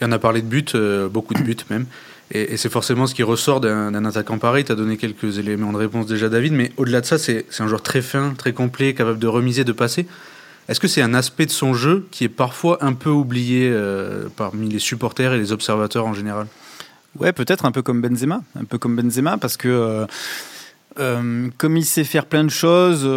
Et 0.00 0.04
on 0.04 0.12
a 0.12 0.18
parlé 0.18 0.42
de 0.42 0.46
buts, 0.46 0.64
euh, 0.74 1.08
beaucoup 1.08 1.32
de 1.32 1.42
buts 1.42 1.56
même. 1.70 1.86
Et, 2.30 2.58
c'est 2.58 2.70
forcément 2.70 3.06
ce 3.06 3.14
qui 3.14 3.22
ressort 3.22 3.60
d'un 3.60 4.04
attaquant 4.04 4.38
pareil. 4.38 4.64
Tu 4.64 4.72
as 4.72 4.74
donné 4.74 4.98
quelques 4.98 5.38
éléments 5.38 5.72
de 5.72 5.78
réponse 5.78 6.06
déjà, 6.06 6.28
David, 6.28 6.52
mais 6.52 6.72
au-delà 6.76 7.00
de 7.00 7.06
ça, 7.06 7.16
c'est 7.16 7.46
un 7.58 7.68
joueur 7.68 7.82
très 7.82 8.02
fin, 8.02 8.34
très 8.36 8.52
complet, 8.52 8.92
capable 8.92 9.18
de 9.18 9.26
remiser, 9.26 9.64
de 9.64 9.72
passer. 9.72 10.06
Est-ce 10.68 10.80
que 10.80 10.88
c'est 10.88 11.02
un 11.02 11.14
aspect 11.14 11.46
de 11.46 11.50
son 11.50 11.74
jeu 11.74 12.06
qui 12.10 12.24
est 12.24 12.28
parfois 12.28 12.82
un 12.82 12.94
peu 12.94 13.10
oublié 13.10 13.68
euh, 13.70 14.28
parmi 14.34 14.68
les 14.68 14.78
supporters 14.78 15.34
et 15.34 15.38
les 15.38 15.52
observateurs 15.52 16.06
en 16.06 16.14
général? 16.14 16.46
Ouais, 17.18 17.32
peut-être 17.32 17.64
un 17.64 17.72
peu 17.72 17.82
comme 17.82 18.00
Benzema, 18.00 18.42
un 18.58 18.64
peu 18.64 18.78
comme 18.78 18.96
Benzema, 18.96 19.36
parce 19.36 19.56
que 19.56 19.68
euh, 19.68 20.06
euh, 20.98 21.48
comme 21.58 21.76
il 21.76 21.84
sait 21.84 22.04
faire 22.04 22.26
plein 22.26 22.44
de 22.44 22.50
choses, 22.50 23.08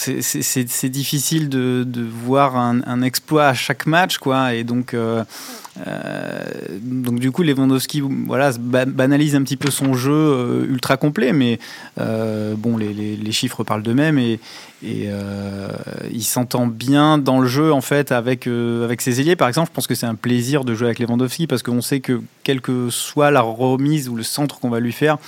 c'est 0.00 0.88
difficile 0.88 1.48
de, 1.48 2.06
voir 2.24 2.56
un, 2.56 3.02
exploit 3.02 3.46
à 3.48 3.54
chaque 3.54 3.86
match, 3.86 4.18
quoi. 4.18 4.54
Et 4.54 4.64
donc 4.64 4.94
donc 5.76 7.18
du 7.18 7.32
coup, 7.32 7.42
Lewandowski 7.42 8.00
voilà, 8.00 8.52
banalise 8.58 9.34
un 9.34 9.42
petit 9.42 9.56
peu 9.56 9.70
son 9.70 9.94
jeu 9.94 10.12
euh, 10.12 10.66
ultra 10.68 10.96
complet, 10.96 11.32
mais 11.32 11.58
euh, 12.00 12.54
bon, 12.56 12.76
les, 12.76 13.32
chiffres 13.32 13.64
parlent 13.64 13.82
d'eux-mêmes 13.82 14.18
et 14.18 14.38
il 14.82 16.22
s'entend 16.22 16.66
bien 16.66 17.18
dans 17.18 17.40
le 17.40 17.48
jeu 17.48 17.72
en 17.72 17.80
fait 17.80 18.12
avec, 18.12 18.46
avec 18.46 19.00
ses 19.00 19.20
ailiers. 19.20 19.34
Par 19.34 19.48
exemple, 19.48 19.70
je 19.70 19.74
pense 19.74 19.86
que 19.86 19.94
c'est 19.94 20.06
un 20.06 20.14
plaisir 20.14 20.64
de 20.64 20.74
jouer 20.74 20.86
avec 20.86 21.00
Lewandowski 21.00 21.46
parce 21.46 21.62
qu'on 21.62 21.82
sait 21.82 22.00
que 22.00 22.20
quelle 22.44 22.60
que 22.60 22.90
soit 22.90 23.30
la 23.30 23.40
remise 23.40 24.08
ou 24.08 24.14
le 24.14 24.22
centre 24.22 24.60
qu'on 24.60 24.70
va 24.70 24.80
lui 24.80 24.92
faire, 24.92 25.18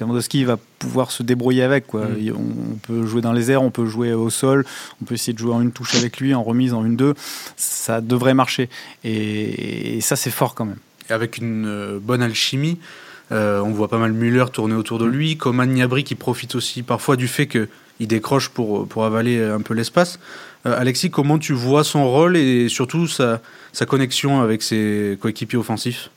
Lewandowski 0.00 0.44
va 0.44 0.58
pouvoir 0.78 1.10
se 1.10 1.22
débrouiller 1.22 1.62
avec. 1.62 1.86
Quoi. 1.86 2.06
Mm. 2.06 2.32
On 2.36 2.76
peut 2.76 3.06
jouer 3.06 3.20
dans 3.20 3.32
les 3.32 3.50
airs, 3.50 3.62
on 3.62 3.70
peut 3.70 3.86
jouer 3.86 4.12
au 4.12 4.30
sol, 4.30 4.64
on 5.02 5.04
peut 5.04 5.14
essayer 5.14 5.32
de 5.32 5.38
jouer 5.38 5.54
en 5.54 5.60
une 5.60 5.72
touche 5.72 5.94
avec 5.94 6.20
lui, 6.20 6.34
en 6.34 6.42
remise, 6.42 6.74
en 6.74 6.84
une 6.84 6.96
deux. 6.96 7.14
Ça 7.56 8.00
devrait 8.00 8.34
marcher. 8.34 8.68
Et, 9.04 10.00
ça, 10.00 10.16
c'est 10.16 10.30
fort 10.30 10.54
quand 10.54 10.64
même. 10.64 10.78
Et 11.08 11.12
avec 11.12 11.38
une 11.38 11.66
euh, 11.66 11.98
bonne 12.00 12.22
alchimie, 12.22 12.78
euh, 13.32 13.60
on 13.60 13.70
voit 13.70 13.88
pas 13.88 13.98
mal 13.98 14.12
Müller 14.12 14.46
tourner 14.52 14.74
autour 14.74 14.98
de 14.98 15.06
lui, 15.06 15.36
Coman 15.36 15.68
Niabri 15.68 16.04
qui 16.04 16.14
profite 16.14 16.54
aussi 16.54 16.82
parfois 16.82 17.16
du 17.16 17.28
fait 17.28 17.46
qu'il 17.46 18.06
décroche 18.06 18.48
pour, 18.48 18.86
pour 18.86 19.04
avaler 19.04 19.42
un 19.42 19.60
peu 19.60 19.74
l'espace. 19.74 20.18
Euh, 20.66 20.78
Alexis, 20.78 21.10
comment 21.10 21.38
tu 21.38 21.52
vois 21.52 21.84
son 21.84 22.10
rôle 22.10 22.36
et 22.36 22.68
surtout 22.68 23.06
sa, 23.06 23.40
sa 23.72 23.86
connexion 23.86 24.40
avec 24.40 24.62
ses 24.62 25.18
coéquipiers 25.20 25.58
offensifs? 25.58 26.10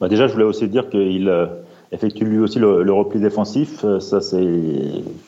Bah 0.00 0.08
Déjà, 0.08 0.26
je 0.26 0.32
voulais 0.32 0.44
aussi 0.44 0.68
dire 0.68 0.90
qu'il 0.90 1.30
effectue 1.92 2.24
lui 2.24 2.38
aussi 2.38 2.58
le, 2.58 2.92
repli 2.92 3.20
défensif. 3.20 3.84
Euh, 3.84 4.00
ça, 4.00 4.20
c'est 4.20 4.48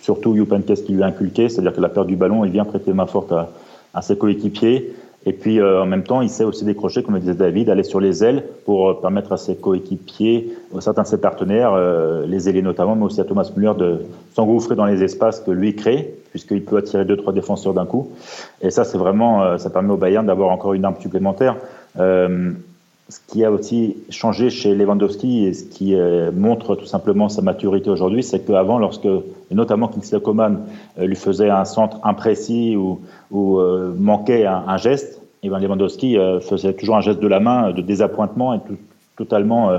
surtout 0.01 0.35
Youpenkes 0.35 0.75
qui 0.75 0.93
lui 0.93 1.03
a 1.03 1.07
inculqué, 1.07 1.49
c'est-à-dire 1.49 1.75
que 1.75 1.81
la 1.81 1.89
perte 1.89 2.07
du 2.07 2.17
ballon, 2.17 2.45
il 2.45 2.51
vient 2.51 2.65
prêter 2.65 2.93
main 2.93 3.07
forte 3.07 3.33
à, 3.33 4.03
ses 4.03 4.17
coéquipiers. 4.17 4.95
Et 5.27 5.33
puis, 5.33 5.59
euh, 5.59 5.83
en 5.83 5.87
même 5.87 6.03
temps, 6.03 6.21
il 6.21 6.29
sait 6.29 6.45
aussi 6.45 6.65
décrocher, 6.65 7.03
comme 7.03 7.19
disait 7.19 7.35
David, 7.35 7.71
aller 7.71 7.83
sur 7.83 8.01
les 8.01 8.25
ailes 8.25 8.45
pour 8.67 8.91
euh, 8.91 8.95
permettre 8.95 9.33
à 9.33 9.37
ses 9.37 9.57
coéquipiers, 9.57 10.53
certains 10.81 11.03
de 11.03 11.07
ses 11.07 11.21
partenaires, 11.21 11.77
les 12.27 12.49
ailiers 12.49 12.63
notamment, 12.63 12.97
mais 12.97 13.05
aussi 13.05 13.21
à 13.21 13.25
Thomas 13.25 13.51
Müller, 13.57 13.73
de 13.79 14.01
s'engouffrer 14.35 14.75
dans 14.75 14.85
les 14.85 15.03
espaces 15.03 15.41
que 15.41 15.51
lui 15.51 15.77
crée, 15.77 16.15
puisqu'il 16.31 16.65
peut 16.65 16.79
attirer 16.79 17.05
deux, 17.05 17.17
trois 17.17 17.33
défenseurs 17.33 17.73
d'un 17.73 17.87
coup. 17.87 18.11
Et 18.61 18.71
ça, 18.71 18.85
c'est 18.85 18.99
vraiment, 18.99 19.57
ça 19.57 19.71
permet 19.71 19.93
au 19.93 19.97
Bayern 19.97 20.27
d'avoir 20.27 20.51
encore 20.51 20.75
une 20.75 20.85
arme 20.85 20.97
supplémentaire 21.01 21.57
ce 23.09 23.19
qui 23.27 23.45
a 23.45 23.51
aussi 23.51 23.97
changé 24.09 24.49
chez 24.49 24.75
Lewandowski 24.75 25.45
et 25.45 25.53
ce 25.53 25.65
qui 25.65 25.95
euh, 25.95 26.31
montre 26.33 26.75
tout 26.75 26.87
simplement 26.87 27.29
sa 27.29 27.43
maturité 27.43 27.91
aujourd'hui, 27.91 28.23
c'est 28.23 28.41
qu'avant, 28.41 28.79
lorsque, 28.79 29.09
notamment 29.51 29.89
Kingsley 29.89 30.21
Coman 30.21 30.61
euh, 30.99 31.07
lui 31.07 31.17
faisait 31.17 31.51
un 31.51 31.67
centre 31.67 31.99
imprécis 32.03 32.77
ou, 32.77 33.01
euh, 33.61 33.93
manquait 33.99 34.47
un, 34.47 34.77
geste, 34.79 35.21
et 35.43 35.51
ben 35.51 35.59
Lewandowski 35.59 36.17
faisait 36.41 36.73
toujours 36.73 36.97
un 36.97 37.03
geste 37.03 37.21
de 37.21 37.29
la 37.29 37.39
main 37.39 37.73
de 37.73 37.83
désappointement 37.83 38.55
et 38.55 38.61
totalement 39.17 39.71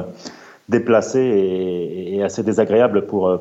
déplacé 0.70 1.20
et, 1.20 2.22
assez 2.22 2.44
désagréable 2.44 3.08
pour, 3.08 3.40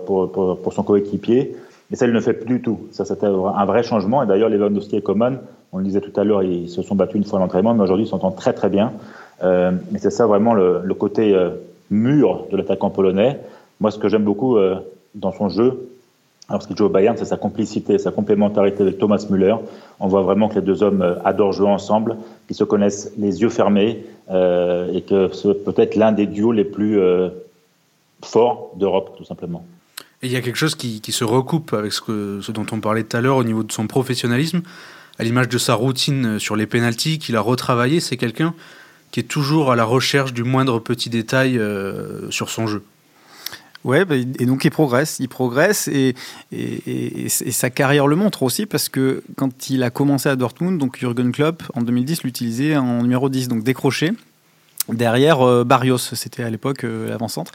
son 0.73 0.83
coéquipier. 0.83 1.55
Et 1.93 1.97
ça, 1.97 2.07
il 2.07 2.13
ne 2.15 2.21
fait 2.21 2.33
plus 2.33 2.47
du 2.47 2.63
tout. 2.63 2.81
Ça, 2.93 3.05
c'était 3.05 3.27
un 3.27 3.65
vrai 3.67 3.83
changement. 3.83 4.23
Et 4.23 4.27
d'ailleurs, 4.27 4.49
Lewandowski 4.49 4.97
et 4.97 5.03
Coman, 5.03 5.39
on 5.73 5.79
le 5.79 5.85
disait 5.85 6.01
tout 6.01 6.19
à 6.19 6.25
l'heure, 6.25 6.43
ils 6.43 6.71
se 6.71 6.81
sont 6.81 6.95
battus 6.95 7.17
une 7.17 7.25
fois 7.25 7.39
à 7.39 7.43
l'entraînement, 7.43 7.75
mais 7.75 7.83
aujourd'hui, 7.83 8.07
ils 8.07 8.09
s'entendent 8.09 8.37
très 8.37 8.55
très 8.55 8.71
bien. 8.71 8.95
Euh, 9.43 9.73
et 9.95 9.99
c'est 9.99 10.11
ça 10.11 10.27
vraiment 10.27 10.55
le, 10.55 10.95
côté 10.95 11.35
euh, 11.35 11.51
mûr 11.91 12.47
de 12.51 12.57
l'attaquant 12.57 12.91
polonais. 12.91 13.41
Moi, 13.81 13.91
ce 13.91 13.99
que 13.99 14.09
j'aime 14.09 14.25
beaucoup 14.25 14.57
euh, 14.57 14.77
dans 15.15 15.33
son 15.33 15.49
jeu, 15.49 15.89
lorsqu'il 16.49 16.77
joue 16.77 16.87
au 16.87 16.91
Bayern, 16.91 17.17
c'est 17.17 17.25
sa 17.25 17.37
complicité, 17.37 17.99
sa 17.99 18.11
complémentarité 18.11 18.83
avec 18.83 18.99
Thomas 18.99 19.25
Müller. 19.31 19.57
On 20.01 20.09
voit 20.09 20.23
vraiment 20.23 20.49
que 20.49 20.57
les 20.57 20.63
deux 20.63 20.83
hommes 20.83 21.19
adorent 21.25 21.53
jouer 21.53 21.69
ensemble, 21.69 22.17
qu'ils 22.47 22.57
se 22.57 22.65
connaissent 22.65 23.13
les 23.19 23.43
yeux 23.43 23.49
fermés 23.49 24.05
et 24.31 25.03
que 25.09 25.31
c'est 25.33 25.65
peut-être 25.65 25.97
l'un 25.97 26.13
des 26.13 26.27
duos 26.27 26.53
les 26.53 26.65
plus 26.65 27.01
forts 28.23 28.73
d'Europe, 28.77 29.15
tout 29.17 29.25
simplement. 29.25 29.65
Et 30.23 30.27
il 30.27 30.33
y 30.33 30.37
a 30.37 30.43
quelque 30.43 30.57
chose 30.57 30.75
qui, 30.75 31.01
se 31.13 31.25
recoupe 31.25 31.73
avec 31.73 31.93
ce, 31.93 32.41
ce 32.43 32.53
dont 32.53 32.67
on 32.73 32.81
parlait 32.81 33.05
tout 33.05 33.17
à 33.17 33.21
l'heure 33.21 33.37
au 33.37 33.45
niveau 33.45 33.63
de 33.63 33.73
son 33.73 33.87
professionnalisme, 33.87 34.63
à 35.19 35.25
l'image 35.25 35.49
de 35.49 35.59
sa 35.59 35.75
routine 35.75 36.39
sur 36.39 36.57
les 36.57 36.67
pénalties 36.67 37.19
qu'il 37.19 37.37
a 37.37 37.41
retravaillé. 37.41 38.01
C'est 38.01 38.19
quelqu'un 38.19 38.55
qui 39.15 39.21
est 39.21 39.23
toujours 39.23 39.71
à 39.71 39.77
la 39.77 39.85
recherche 39.85 40.33
du 40.33 40.43
moindre 40.43 40.81
petit 40.81 41.09
détail 41.09 41.57
euh, 41.57 42.29
sur 42.33 42.51
son 42.51 42.67
jeu. 42.67 42.83
Ouais, 43.85 44.05
bah, 44.05 44.17
et 44.17 44.45
donc 44.45 44.65
il 44.65 44.73
progresse, 44.73 45.19
il 45.21 45.29
progresse 45.29 45.87
et, 45.87 46.17
et, 46.51 47.29
sa 47.29 47.71
carrière 47.71 48.09
le 48.09 48.17
montre 48.17 48.43
aussi 48.43 48.67
parce 48.67 48.89
que 48.89 49.23
quand 49.37 49.71
il 49.71 49.85
a 49.85 49.91
commencé 49.91 50.29
à 50.29 50.35
Dortmund, 50.35 50.81
donc 50.81 50.99
Jürgen 50.99 51.31
Klopp 51.31 51.63
en 51.75 51.83
2010 51.83 52.25
l'utilisait 52.25 52.77
en 52.77 53.03
numéro 53.03 53.29
10, 53.29 53.47
donc 53.47 53.63
décroché. 53.63 54.11
Derrière 54.93 55.41
euh, 55.41 55.65
Barrios, 55.65 55.99
c'était 55.99 56.43
à 56.43 56.51
l'époque 56.51 56.85
euh, 56.85 57.09
l'avant-centre. 57.09 57.53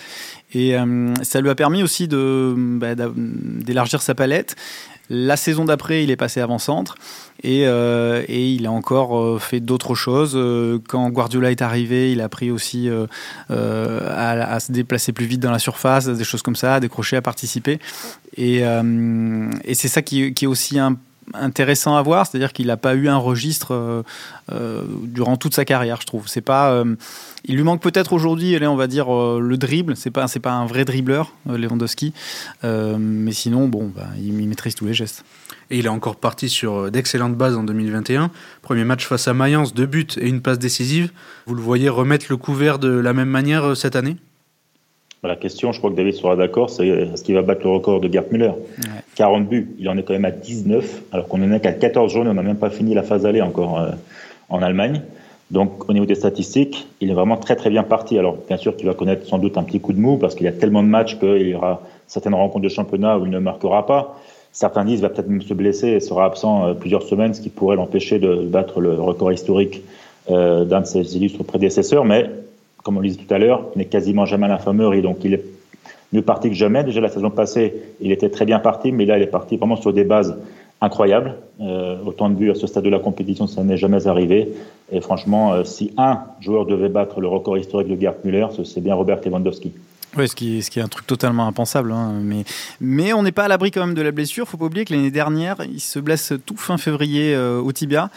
Et 0.53 0.75
ça 1.21 1.41
lui 1.41 1.49
a 1.49 1.55
permis 1.55 1.83
aussi 1.83 2.07
bah, 2.07 2.95
d'élargir 2.95 4.01
sa 4.01 4.15
palette 4.15 4.55
la 5.09 5.37
saison 5.37 5.65
d'après, 5.65 6.03
il 6.03 6.11
est 6.11 6.15
passé 6.15 6.39
avant-centre 6.39 6.95
et, 7.41 7.65
euh, 7.65 8.23
il 8.29 8.67
a 8.67 8.71
encore 8.71 9.17
euh, 9.17 9.39
fait 9.39 9.59
d'autres 9.59 9.95
choses. 9.95 10.33
Euh, 10.35 10.77
quand 10.87 11.09
Guardiola 11.09 11.49
est 11.49 11.63
arrivé, 11.63 12.11
il 12.11 12.21
a 12.21 12.25
appris 12.25 12.51
aussi 12.51 12.89
à, 13.49 14.59
se 14.59 14.71
déplacer 14.71 15.11
plus 15.11 15.25
vite 15.25 15.39
dans 15.39 15.51
la 15.51 15.59
surface, 15.59 16.05
des 16.05 16.23
choses 16.23 16.43
comme 16.43 16.55
ça, 16.55 16.75
à 16.75 16.79
décrocher, 16.79 17.15
à 17.17 17.21
participer. 17.21 17.79
Et, 18.37 18.63
c'est 19.73 19.87
ça 19.87 20.01
qui, 20.01 20.25
est 20.25 20.45
aussi 20.45 20.77
un 20.77 20.95
intéressant 21.33 21.95
à 21.95 22.01
voir, 22.01 22.25
c'est-à-dire 22.25 22.53
qu'il 22.53 22.67
n'a 22.67 22.77
pas 22.77 22.95
eu 22.95 23.07
un 23.07 23.17
registre 23.17 23.73
euh, 23.73 24.03
euh, 24.51 24.83
durant 25.03 25.37
toute 25.37 25.53
sa 25.53 25.65
carrière, 25.65 26.01
je 26.01 26.07
trouve. 26.07 26.27
C'est 26.27 26.41
pas, 26.41 26.71
euh, 26.71 26.95
il 27.45 27.55
lui 27.55 27.63
manque 27.63 27.81
peut-être 27.81 28.13
aujourd'hui, 28.13 28.57
on 28.61 28.75
va 28.75 28.87
dire 28.87 29.11
le 29.11 29.57
dribble. 29.57 29.95
C'est 29.95 30.11
pas, 30.11 30.27
c'est 30.27 30.39
pas 30.39 30.51
un 30.51 30.65
vrai 30.65 30.85
dribbleur, 30.85 31.33
Lewandowski, 31.47 32.13
mais 32.63 33.31
sinon, 33.31 33.67
bon, 33.67 33.91
bah, 33.93 34.07
il, 34.17 34.33
maîtrise 34.47 34.75
tous 34.75 34.85
les 34.85 34.93
gestes. 34.93 35.23
Et 35.71 35.79
il 35.79 35.85
est 35.85 35.89
encore 35.89 36.15
parti 36.15 36.49
sur 36.49 36.89
d'excellentes 36.91 37.35
bases 37.35 37.55
en 37.55 37.63
2021. 37.63 38.31
Premier 38.61 38.83
match 38.83 39.05
face 39.05 39.27
à 39.27 39.33
Mayence, 39.33 39.73
deux 39.73 39.85
buts 39.85 40.07
et 40.17 40.27
une 40.27 40.41
passe 40.41 40.59
décisive. 40.59 41.11
Vous 41.45 41.55
le 41.55 41.61
voyez 41.61 41.89
remettre 41.89 42.25
le 42.29 42.37
couvert 42.37 42.79
de 42.79 42.89
la 42.89 43.13
même 43.13 43.29
manière 43.29 43.77
cette 43.77 43.95
année? 43.95 44.17
La 45.27 45.35
question, 45.35 45.71
je 45.71 45.79
crois 45.79 45.91
que 45.91 45.95
David 45.95 46.13
sera 46.13 46.35
d'accord, 46.35 46.69
c'est 46.69 46.87
est-ce 46.87 47.23
qu'il 47.23 47.35
va 47.35 47.41
battre 47.41 47.61
le 47.65 47.71
record 47.71 47.99
de 47.99 48.11
Gerd 48.11 48.31
Müller 48.31 48.51
40 49.15 49.49
buts, 49.49 49.75
il 49.77 49.89
en 49.89 49.97
est 49.97 50.03
quand 50.03 50.13
même 50.13 50.25
à 50.25 50.31
19, 50.31 51.01
alors 51.11 51.27
qu'on 51.27 51.41
en 51.43 51.51
est 51.51 51.59
qu'à 51.59 51.73
14 51.73 52.11
journées, 52.11 52.29
on 52.29 52.35
n'a 52.35 52.41
même 52.41 52.57
pas 52.57 52.69
fini 52.69 52.93
la 52.93 53.03
phase 53.03 53.25
aller 53.25 53.41
encore 53.41 53.79
euh, 53.79 53.89
en 54.47 54.61
Allemagne. 54.61 55.01
Donc 55.51 55.89
au 55.89 55.93
niveau 55.93 56.05
des 56.05 56.15
statistiques, 56.15 56.87
il 57.01 57.09
est 57.09 57.13
vraiment 57.13 57.35
très 57.35 57.55
très 57.55 57.69
bien 57.69 57.83
parti. 57.83 58.17
Alors 58.17 58.37
bien 58.47 58.57
sûr 58.57 58.77
qu'il 58.77 58.85
va 58.85 58.93
connaître 58.93 59.25
sans 59.25 59.39
doute 59.39 59.57
un 59.57 59.63
petit 59.63 59.79
coup 59.79 59.93
de 59.93 59.99
mou 59.99 60.17
parce 60.17 60.35
qu'il 60.35 60.45
y 60.45 60.49
a 60.49 60.51
tellement 60.51 60.83
de 60.83 60.87
matchs 60.87 61.17
qu'il 61.17 61.47
y 61.47 61.55
aura 61.55 61.81
certaines 62.07 62.35
rencontres 62.35 62.63
de 62.63 62.69
championnat 62.69 63.17
où 63.17 63.25
il 63.25 63.31
ne 63.31 63.39
marquera 63.39 63.85
pas. 63.85 64.19
Certains 64.51 64.85
disent 64.85 64.99
qu'il 64.99 65.07
va 65.07 65.09
peut-être 65.09 65.29
même 65.29 65.41
se 65.41 65.53
blesser 65.53 65.87
et 65.87 65.99
sera 65.99 66.25
absent 66.25 66.65
euh, 66.65 66.73
plusieurs 66.73 67.03
semaines, 67.03 67.33
ce 67.33 67.41
qui 67.41 67.49
pourrait 67.49 67.75
l'empêcher 67.75 68.19
de 68.19 68.35
battre 68.35 68.79
le 68.79 68.93
record 68.93 69.31
historique 69.31 69.81
euh, 70.29 70.65
d'un 70.65 70.81
de 70.81 70.85
ses 70.85 71.17
illustres 71.17 71.43
prédécesseurs. 71.43 72.05
Mais 72.05 72.29
comme 72.83 72.97
on 72.97 72.99
le 72.99 73.07
disait 73.09 73.21
tout 73.21 73.33
à 73.33 73.37
l'heure, 73.37 73.65
n'est 73.75 73.85
quasiment 73.85 74.25
jamais 74.25 74.45
à 74.45 74.49
l'infirmerie, 74.49 75.01
donc 75.01 75.23
il 75.23 75.33
est 75.33 75.43
mieux 76.13 76.21
parti 76.21 76.49
que 76.49 76.55
jamais. 76.55 76.83
Déjà 76.83 77.01
la 77.01 77.09
saison 77.09 77.29
passée, 77.29 77.73
il 78.01 78.11
était 78.11 78.29
très 78.29 78.45
bien 78.45 78.59
parti, 78.59 78.91
mais 78.91 79.05
là, 79.05 79.17
il 79.17 79.23
est 79.23 79.27
parti 79.27 79.57
vraiment 79.57 79.75
sur 79.75 79.93
des 79.93 80.03
bases 80.03 80.37
incroyables. 80.81 81.35
Euh, 81.61 81.97
autant 82.05 82.29
de 82.29 82.35
buts 82.35 82.51
à 82.51 82.55
ce 82.55 82.67
stade 82.67 82.83
de 82.83 82.89
la 82.89 82.99
compétition, 82.99 83.47
ça 83.47 83.63
n'est 83.63 83.77
jamais 83.77 84.07
arrivé. 84.07 84.53
Et 84.91 85.01
franchement, 85.01 85.53
euh, 85.53 85.63
si 85.63 85.91
un 85.97 86.21
joueur 86.39 86.65
devait 86.65 86.89
battre 86.89 87.19
le 87.19 87.27
record 87.27 87.57
historique 87.57 87.89
de 87.89 87.99
Gerd 87.99 88.17
Müller, 88.23 88.47
c'est 88.63 88.81
bien 88.81 88.95
Robert 88.95 89.19
Lewandowski. 89.25 89.73
Oui, 90.17 90.27
ce 90.27 90.35
qui, 90.35 90.57
est, 90.57 90.61
ce 90.61 90.71
qui 90.71 90.79
est 90.79 90.81
un 90.81 90.87
truc 90.87 91.05
totalement 91.05 91.47
impensable. 91.47 91.91
Hein, 91.91 92.13
mais, 92.21 92.43
mais 92.81 93.13
on 93.13 93.21
n'est 93.21 93.31
pas 93.31 93.43
à 93.43 93.47
l'abri 93.47 93.69
quand 93.69 93.85
même 93.85 93.93
de 93.93 94.01
la 94.01 94.11
blessure. 94.11 94.47
faut 94.47 94.57
pas 94.57 94.65
oublier 94.65 94.83
que 94.83 94.93
l'année 94.93 95.11
dernière, 95.11 95.57
il 95.71 95.79
se 95.79 95.99
blesse 95.99 96.33
tout 96.45 96.57
fin 96.57 96.77
février 96.77 97.35
euh, 97.35 97.59
au 97.59 97.71
tibia 97.71 98.09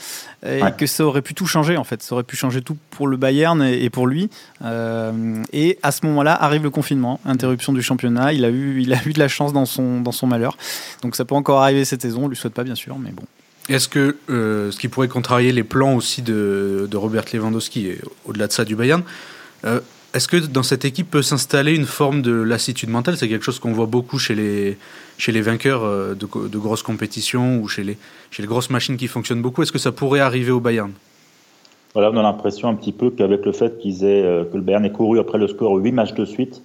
et 0.46 0.62
que 0.78 0.86
ça 0.86 1.04
aurait 1.04 1.22
pu 1.22 1.34
tout 1.34 1.46
changer 1.46 1.76
en 1.76 1.84
fait. 1.84 2.02
Ça 2.02 2.14
aurait 2.14 2.24
pu 2.24 2.34
changer 2.34 2.62
tout 2.62 2.78
pour 2.90 3.06
le 3.08 3.16
Bayern 3.18 3.62
et, 3.62 3.90
pour 3.90 4.06
lui. 4.06 4.30
Euh, 4.64 5.42
et 5.52 5.78
à 5.82 5.92
ce 5.92 6.06
moment-là 6.06 6.34
arrive 6.34 6.62
le 6.62 6.70
confinement, 6.70 7.20
interruption 7.26 7.74
du 7.74 7.82
championnat. 7.82 8.32
Il 8.32 8.44
a 8.44 8.48
eu, 8.48 8.80
il 8.80 8.94
a 8.94 8.98
eu 9.04 9.12
de 9.12 9.18
la 9.18 9.28
chance 9.28 9.52
dans 9.52 9.66
son, 9.66 10.00
dans 10.00 10.12
son 10.12 10.26
malheur. 10.26 10.56
Donc 11.02 11.14
ça 11.14 11.26
peut 11.26 11.34
encore 11.34 11.60
arriver 11.60 11.84
cette 11.84 12.02
saison. 12.02 12.24
On 12.24 12.28
lui 12.28 12.36
souhaite 12.36 12.54
pas 12.54 12.64
bien 12.64 12.74
sûr, 12.74 12.98
mais 12.98 13.10
bon. 13.10 13.24
Est-ce 13.68 13.88
que 13.88 14.16
euh, 14.30 14.72
ce 14.72 14.78
qui 14.78 14.88
pourrait 14.88 15.08
contrarier 15.08 15.52
les 15.52 15.62
plans 15.62 15.94
aussi 15.94 16.22
de, 16.22 16.88
de 16.90 16.96
Robert 16.96 17.24
Lewandowski, 17.32 17.86
et 17.86 18.00
au-delà 18.24 18.48
de 18.48 18.52
ça 18.52 18.64
du 18.64 18.74
Bayern, 18.74 19.02
est-ce 20.14 20.28
que 20.28 20.36
dans 20.36 20.62
cette 20.62 20.84
équipe 20.84 21.10
peut 21.10 21.22
s'installer 21.22 21.74
une 21.74 21.86
forme 21.86 22.20
de 22.20 22.32
lassitude 22.32 22.90
mentale? 22.90 23.16
C'est 23.16 23.28
quelque 23.28 23.44
chose 23.44 23.58
qu'on 23.58 23.72
voit 23.72 23.86
beaucoup 23.86 24.18
chez 24.18 24.34
les, 24.34 24.76
chez 25.16 25.32
les 25.32 25.40
vainqueurs 25.40 25.84
euh, 25.84 26.14
de, 26.14 26.58
grosses 26.58 26.82
compétitions 26.82 27.58
ou 27.58 27.68
chez 27.68 27.82
les, 27.82 27.96
chez 28.30 28.42
les 28.42 28.48
grosses 28.48 28.68
machines 28.68 28.96
qui 28.96 29.06
fonctionnent 29.06 29.40
beaucoup. 29.40 29.62
Est-ce 29.62 29.72
que 29.72 29.78
ça 29.78 29.92
pourrait 29.92 30.20
arriver 30.20 30.50
au 30.50 30.60
Bayern? 30.60 30.92
Voilà, 31.94 32.10
on 32.10 32.16
a 32.16 32.22
l'impression 32.22 32.68
un 32.68 32.74
petit 32.74 32.92
peu 32.92 33.10
qu'avec 33.10 33.44
le 33.46 33.52
fait 33.52 33.78
qu'ils 33.78 34.04
aient, 34.04 34.22
euh, 34.22 34.44
que 34.44 34.56
le 34.56 34.62
Bayern 34.62 34.84
ait 34.84 34.92
couru 34.92 35.18
après 35.18 35.38
le 35.38 35.48
score 35.48 35.76
8 35.76 35.92
matchs 35.92 36.14
de 36.14 36.26
suite, 36.26 36.62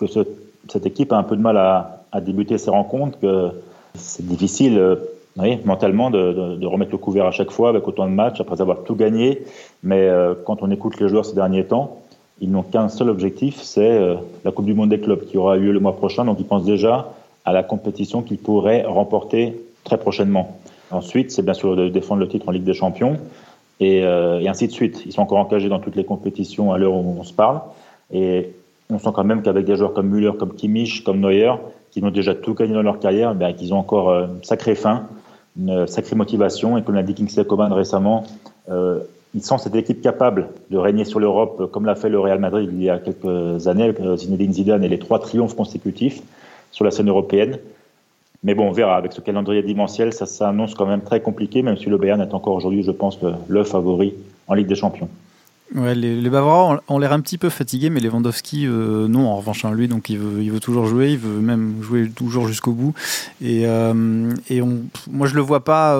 que 0.00 0.06
cette 0.06 0.86
équipe 0.86 1.12
a 1.12 1.18
un 1.18 1.24
peu 1.24 1.36
de 1.36 1.42
mal 1.42 1.56
à, 1.58 1.94
débuter 2.22 2.56
ses 2.56 2.70
rencontres, 2.70 3.18
que 3.20 3.50
c'est 3.94 4.26
difficile 4.26 4.78
euh, 4.78 4.96
oui, 5.36 5.58
mentalement 5.64 6.10
de, 6.10 6.66
remettre 6.66 6.90
le 6.90 6.98
couvert 6.98 7.26
à 7.26 7.30
chaque 7.30 7.50
fois 7.50 7.68
avec 7.68 7.86
autant 7.86 8.06
de 8.06 8.12
matchs 8.12 8.40
après 8.40 8.60
avoir 8.60 8.82
tout 8.82 8.96
gagné. 8.96 9.44
Mais 9.84 10.10
quand 10.44 10.62
on 10.62 10.70
écoute 10.72 10.98
les 10.98 11.08
joueurs 11.08 11.24
ces 11.24 11.36
derniers 11.36 11.64
temps, 11.64 12.00
ils 12.40 12.50
n'ont 12.50 12.62
qu'un 12.62 12.88
seul 12.88 13.08
objectif, 13.08 13.60
c'est 13.62 13.90
euh, 13.90 14.16
la 14.44 14.52
Coupe 14.52 14.66
du 14.66 14.74
Monde 14.74 14.90
des 14.90 15.00
clubs 15.00 15.24
qui 15.24 15.36
aura 15.36 15.56
lieu 15.56 15.72
le 15.72 15.80
mois 15.80 15.96
prochain. 15.96 16.24
Donc 16.24 16.38
ils 16.38 16.46
pensent 16.46 16.64
déjà 16.64 17.12
à 17.44 17.52
la 17.52 17.62
compétition 17.62 18.22
qu'ils 18.22 18.38
pourraient 18.38 18.84
remporter 18.84 19.60
très 19.84 19.98
prochainement. 19.98 20.58
Ensuite, 20.90 21.32
c'est 21.32 21.42
bien 21.42 21.54
sûr 21.54 21.76
de 21.76 21.88
défendre 21.88 22.20
le 22.20 22.28
titre 22.28 22.48
en 22.48 22.52
Ligue 22.52 22.64
des 22.64 22.74
Champions 22.74 23.16
et, 23.80 24.04
euh, 24.04 24.46
ainsi 24.46 24.68
de 24.68 24.72
suite. 24.72 25.02
Ils 25.04 25.12
sont 25.12 25.22
encore 25.22 25.38
engagés 25.38 25.68
dans 25.68 25.80
toutes 25.80 25.96
les 25.96 26.04
compétitions 26.04 26.72
à 26.72 26.78
l'heure 26.78 26.94
où 26.94 27.16
on 27.18 27.24
se 27.24 27.32
parle. 27.32 27.60
Et 28.12 28.52
on 28.90 28.98
sent 28.98 29.10
quand 29.14 29.24
même 29.24 29.42
qu'avec 29.42 29.64
des 29.64 29.76
joueurs 29.76 29.92
comme 29.92 30.08
Müller, 30.08 30.32
comme 30.38 30.54
Kimmich, 30.54 31.04
comme 31.04 31.20
Neuer, 31.20 31.52
qui 31.90 32.02
ont 32.04 32.10
déjà 32.10 32.34
tout 32.34 32.54
gagné 32.54 32.74
dans 32.74 32.82
leur 32.82 33.00
carrière, 33.00 33.34
ben, 33.34 33.52
qu'ils 33.52 33.74
ont 33.74 33.78
encore 33.78 34.10
euh, 34.10 34.26
une 34.26 34.44
sacrée 34.44 34.74
faim, 34.74 35.08
une 35.58 35.86
sacrée 35.86 36.16
motivation. 36.16 36.78
Et 36.78 36.82
comme 36.82 36.94
l'a 36.94 37.02
dit 37.02 37.14
Kingsley 37.14 37.44
Coman 37.44 37.72
récemment, 37.72 38.24
ils 39.38 39.44
sont 39.44 39.56
cette 39.56 39.76
équipe 39.76 40.00
capable 40.00 40.48
de 40.70 40.76
régner 40.76 41.04
sur 41.04 41.20
l'Europe 41.20 41.70
comme 41.70 41.86
l'a 41.86 41.94
fait 41.94 42.08
le 42.08 42.18
Real 42.18 42.40
Madrid 42.40 42.68
il 42.72 42.82
y 42.82 42.90
a 42.90 42.98
quelques 42.98 43.68
années 43.68 43.84
avec 43.84 44.00
euh, 44.00 44.16
Zinedine 44.16 44.52
Zidane 44.52 44.82
et 44.82 44.88
les 44.88 44.98
trois 44.98 45.20
triomphes 45.20 45.54
consécutifs 45.54 46.20
sur 46.72 46.84
la 46.84 46.90
scène 46.90 47.08
européenne. 47.08 47.58
Mais 48.42 48.54
bon, 48.54 48.68
on 48.68 48.72
verra. 48.72 48.96
Avec 48.96 49.12
ce 49.12 49.20
calendrier 49.20 49.62
dimensionnel, 49.62 50.12
ça 50.12 50.26
s'annonce 50.26 50.74
quand 50.74 50.86
même 50.86 51.02
très 51.02 51.20
compliqué, 51.20 51.62
même 51.62 51.76
si 51.76 51.86
le 51.86 51.98
Bayern 51.98 52.20
est 52.20 52.34
encore 52.34 52.54
aujourd'hui, 52.54 52.82
je 52.82 52.90
pense, 52.90 53.20
le, 53.48 53.62
favori 53.62 54.14
en 54.48 54.54
Ligue 54.54 54.66
des 54.66 54.74
Champions. 54.74 55.08
Les, 55.74 56.30
Bavarois 56.30 56.82
ont 56.88 56.98
l'air 56.98 57.12
un 57.12 57.20
petit 57.20 57.38
peu 57.38 57.48
fatigués, 57.48 57.90
mais 57.90 58.00
Lewandowski, 58.00 58.66
euh, 58.66 59.06
non, 59.06 59.26
en 59.26 59.36
revanche, 59.36 59.64
hein, 59.64 59.72
lui, 59.72 59.86
donc 59.86 60.08
il 60.08 60.18
veut, 60.18 60.60
toujours 60.60 60.86
jouer, 60.86 61.10
il 61.12 61.18
veut 61.18 61.40
même 61.40 61.80
jouer 61.80 62.10
toujours 62.10 62.48
jusqu'au 62.48 62.72
bout. 62.72 62.94
Et, 63.40 63.66
euh, 63.66 63.92
moi, 63.94 65.26
je 65.26 65.34
le 65.34 65.42
vois 65.42 65.64
pas 65.64 65.96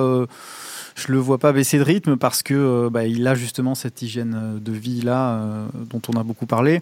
je 0.99 1.11
le 1.11 1.17
vois 1.17 1.37
pas 1.37 1.51
baisser 1.51 1.77
de 1.77 1.83
rythme 1.83 2.17
parce 2.17 2.43
que 2.43 2.53
euh, 2.53 2.89
bah, 2.89 3.05
il 3.05 3.25
a 3.27 3.35
justement 3.35 3.75
cette 3.75 4.01
hygiène 4.01 4.35
euh, 4.35 4.59
de 4.59 4.71
vie 4.71 5.01
là 5.01 5.31
euh, 5.31 5.67
dont 5.89 6.01
on 6.13 6.19
a 6.19 6.23
beaucoup 6.23 6.45
parlé. 6.45 6.81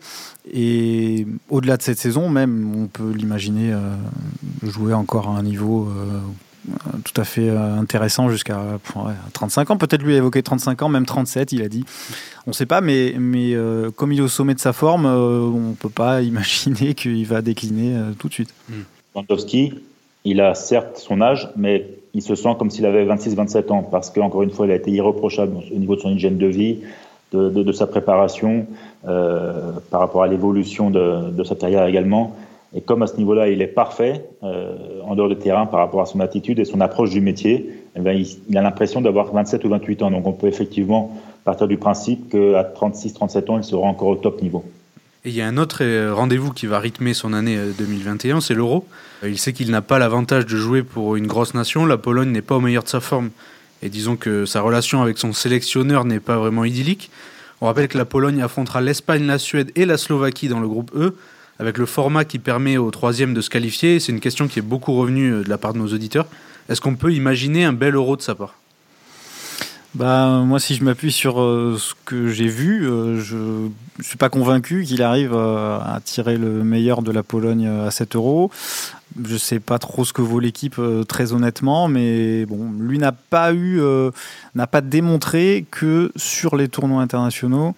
Et 0.52 1.28
au-delà 1.50 1.78
de 1.78 1.82
cette 1.82 2.00
saison 2.00 2.30
même 2.30 2.74
on 2.76 2.88
peut 2.88 3.12
l'imaginer 3.12 3.74
jouer 4.64 4.94
encore 4.94 5.30
à 5.30 5.32
un 5.32 5.44
niveau 5.44 5.90
tout 7.04 7.20
à 7.20 7.24
fait 7.24 7.50
intéressant 7.50 8.30
jusqu'à 8.30 8.62
35 9.34 9.72
ans. 9.72 9.78
Peut-être 9.78 10.02
lui 10.02 10.14
a 10.14 10.18
évoqué 10.18 10.42
35 10.42 10.82
ans 10.84 10.90
même 10.90 11.06
37 11.06 11.52
il 11.52 11.62
a 11.62 11.70
dit. 11.70 11.84
On 12.46 12.52
ne 12.52 12.56
sait 12.56 12.66
pas 12.66 12.82
mais 12.82 13.16
mais 13.20 13.54
comme 13.96 14.14
il 14.14 14.20
est 14.20 14.24
au 14.24 14.30
sommet 14.30 14.54
de 14.54 14.60
sa 14.60 14.74
forme 14.74 15.06
on 15.06 15.74
peut 15.74 15.90
pas 15.90 16.22
imaginer 16.22 16.94
qu'il 16.94 17.26
va 17.26 17.42
décliner 17.42 18.00
tout 18.18 18.30
de 18.30 18.34
suite. 18.34 18.54
Lewandowski 19.16 19.74
il 20.24 20.40
a 20.40 20.56
certes 20.56 20.98
son 20.98 21.22
âge 21.22 21.50
mais 21.58 21.97
il 22.18 22.24
se 22.24 22.34
sent 22.34 22.56
comme 22.58 22.72
s'il 22.72 22.86
avait 22.88 23.06
26-27 23.06 23.72
ans, 23.72 23.84
parce 23.84 24.10
qu'encore 24.10 24.42
une 24.42 24.50
fois, 24.50 24.66
il 24.66 24.72
a 24.72 24.76
été 24.76 24.90
irréprochable 24.90 25.58
au 25.72 25.78
niveau 25.78 25.96
de 25.96 26.02
son 26.02 26.10
hygiène 26.10 26.38
de 26.38 26.48
vie, 26.48 26.80
de, 27.32 27.72
sa 27.72 27.86
préparation, 27.86 28.66
euh, 29.08 29.74
par 29.92 30.00
rapport 30.00 30.24
à 30.24 30.28
l'évolution 30.28 30.90
de, 30.90 31.44
sa 31.44 31.54
carrière 31.54 31.86
également. 31.86 32.34
Et 32.74 32.82
comme 32.82 33.04
à 33.04 33.08
ce 33.08 33.18
niveau-là, 33.18 33.50
il 33.50 33.62
est 33.62 33.68
parfait 33.68 34.26
euh, 34.44 34.76
en 35.06 35.16
dehors 35.16 35.30
de 35.30 35.36
terrain 35.36 35.68
par 35.68 35.80
rapport 35.80 36.02
à 36.02 36.06
son 36.08 36.20
attitude 36.20 36.58
et 36.58 36.66
son 36.66 36.82
approche 36.82 37.12
du 37.12 37.22
métier, 37.22 37.70
eh 37.96 38.00
il, 38.00 38.28
il, 38.50 38.58
a 38.58 38.62
l'impression 38.64 39.00
d'avoir 39.00 39.32
27 39.32 39.64
ou 39.64 39.70
28 39.70 40.02
ans. 40.02 40.12
Donc 40.12 40.26
on 40.26 40.34
peut 40.34 40.48
effectivement 40.48 41.12
partir 41.46 41.68
du 41.68 41.78
principe 41.78 42.30
qu'à 42.32 42.64
36-37 42.64 43.52
ans, 43.52 43.58
il 43.58 43.64
sera 43.64 43.88
encore 43.88 44.10
au 44.10 44.16
top 44.16 44.42
niveau. 44.42 44.64
Il 45.28 45.34
y 45.34 45.42
a 45.42 45.48
un 45.48 45.58
autre 45.58 45.80
euh, 45.82 46.14
rendez-vous 46.14 46.54
qui 46.54 46.68
va 46.68 46.80
rythmer 46.80 47.14
son 47.14 47.34
année 47.34 47.60
2021, 47.78 48.38
euh, 48.38 48.40
c'est 48.40 48.54
l'Euro. 48.54 48.88
Euh, 49.26 49.30
il 49.30 49.38
sait 49.38 49.52
qu'il 49.52 49.70
n'a 49.72 49.82
pas 49.82 50.00
l'avantage 50.00 50.46
de 50.46 50.56
jouer 50.56 50.84
pour 50.84 51.18
une 51.18 51.28
grosse 51.28 51.54
nation. 51.54 51.86
La 51.86 51.98
Pologne 51.98 52.30
n'est 52.30 52.42
pas 52.42 52.56
au 52.56 52.62
meilleur 52.62 52.84
de 52.84 52.88
sa 52.88 53.02
forme. 53.02 53.32
Et 53.82 53.90
disons 53.90 54.16
que 54.16 54.46
sa 54.46 54.62
relation 54.62 55.02
avec 55.02 55.18
son 55.18 55.34
sélectionneur 55.34 56.06
n'est 56.06 56.22
pas 56.22 56.38
vraiment 56.38 56.64
idyllique. 56.64 57.12
On 57.60 57.66
rappelle 57.66 57.90
que 57.90 57.98
la 57.98 58.06
Pologne 58.06 58.42
affrontera 58.42 58.80
l'Espagne, 58.80 59.26
la 59.26 59.38
Suède 59.38 59.70
et 59.76 59.86
la 59.86 59.98
Slovaquie 59.98 60.48
dans 60.48 60.62
le 60.62 60.68
groupe 60.70 60.92
E, 60.96 61.14
avec 61.60 61.78
le 61.78 61.86
format 61.86 62.24
qui 62.24 62.40
permet 62.40 62.78
au 62.78 62.90
troisième 62.90 63.34
de 63.34 63.42
se 63.42 63.50
qualifier. 63.50 64.00
C'est 64.00 64.14
une 64.14 64.22
question 64.22 64.48
qui 64.48 64.60
est 64.60 64.62
beaucoup 64.62 64.94
revenue 64.94 65.44
de 65.44 65.50
la 65.50 65.58
part 65.58 65.74
de 65.74 65.80
nos 65.80 65.94
auditeurs. 65.94 66.28
Est-ce 66.70 66.80
qu'on 66.80 66.96
peut 66.96 67.12
imaginer 67.12 67.66
un 67.66 67.74
bel 67.74 67.96
Euro 67.96 68.16
de 68.16 68.22
sa 68.22 68.34
part? 68.34 68.56
Bah, 69.96 70.44
moi, 70.46 70.60
si 70.60 70.76
je 70.76 70.84
m'appuie 70.84 71.12
sur 71.12 71.42
euh, 71.42 71.78
ce 71.80 71.94
que 72.06 72.28
j'ai 72.28 72.48
vu, 72.48 72.86
euh, 72.86 73.20
je 73.20 73.36
ne 73.36 74.04
suis 74.04 74.18
pas 74.18 74.30
convaincu 74.30 74.84
qu'il 74.84 75.02
arrive 75.02 75.34
euh, 75.34 75.80
à 75.80 76.00
tirer 76.04 76.38
le 76.38 76.64
meilleur 76.64 77.02
de 77.02 77.12
la 77.12 77.24
Pologne 77.24 77.68
à 77.68 77.90
7 77.90 78.16
euros. 78.16 78.52
Je 79.24 79.34
ne 79.34 79.38
sais 79.40 79.60
pas 79.60 79.80
trop 79.80 80.06
ce 80.06 80.14
que 80.14 80.22
vaut 80.22 80.40
l'équipe, 80.40 80.80
très 81.08 81.34
honnêtement, 81.34 81.88
mais 81.88 82.46
bon, 82.46 82.72
lui 82.80 83.00
n'a 83.00 83.14
pas 83.14 83.54
eu, 83.54 83.82
n'a 84.54 84.68
pas 84.68 84.82
démontré 84.82 85.66
que 85.72 86.12
sur 86.16 86.56
les 86.56 86.68
tournois 86.68 87.02
internationaux, 87.02 87.74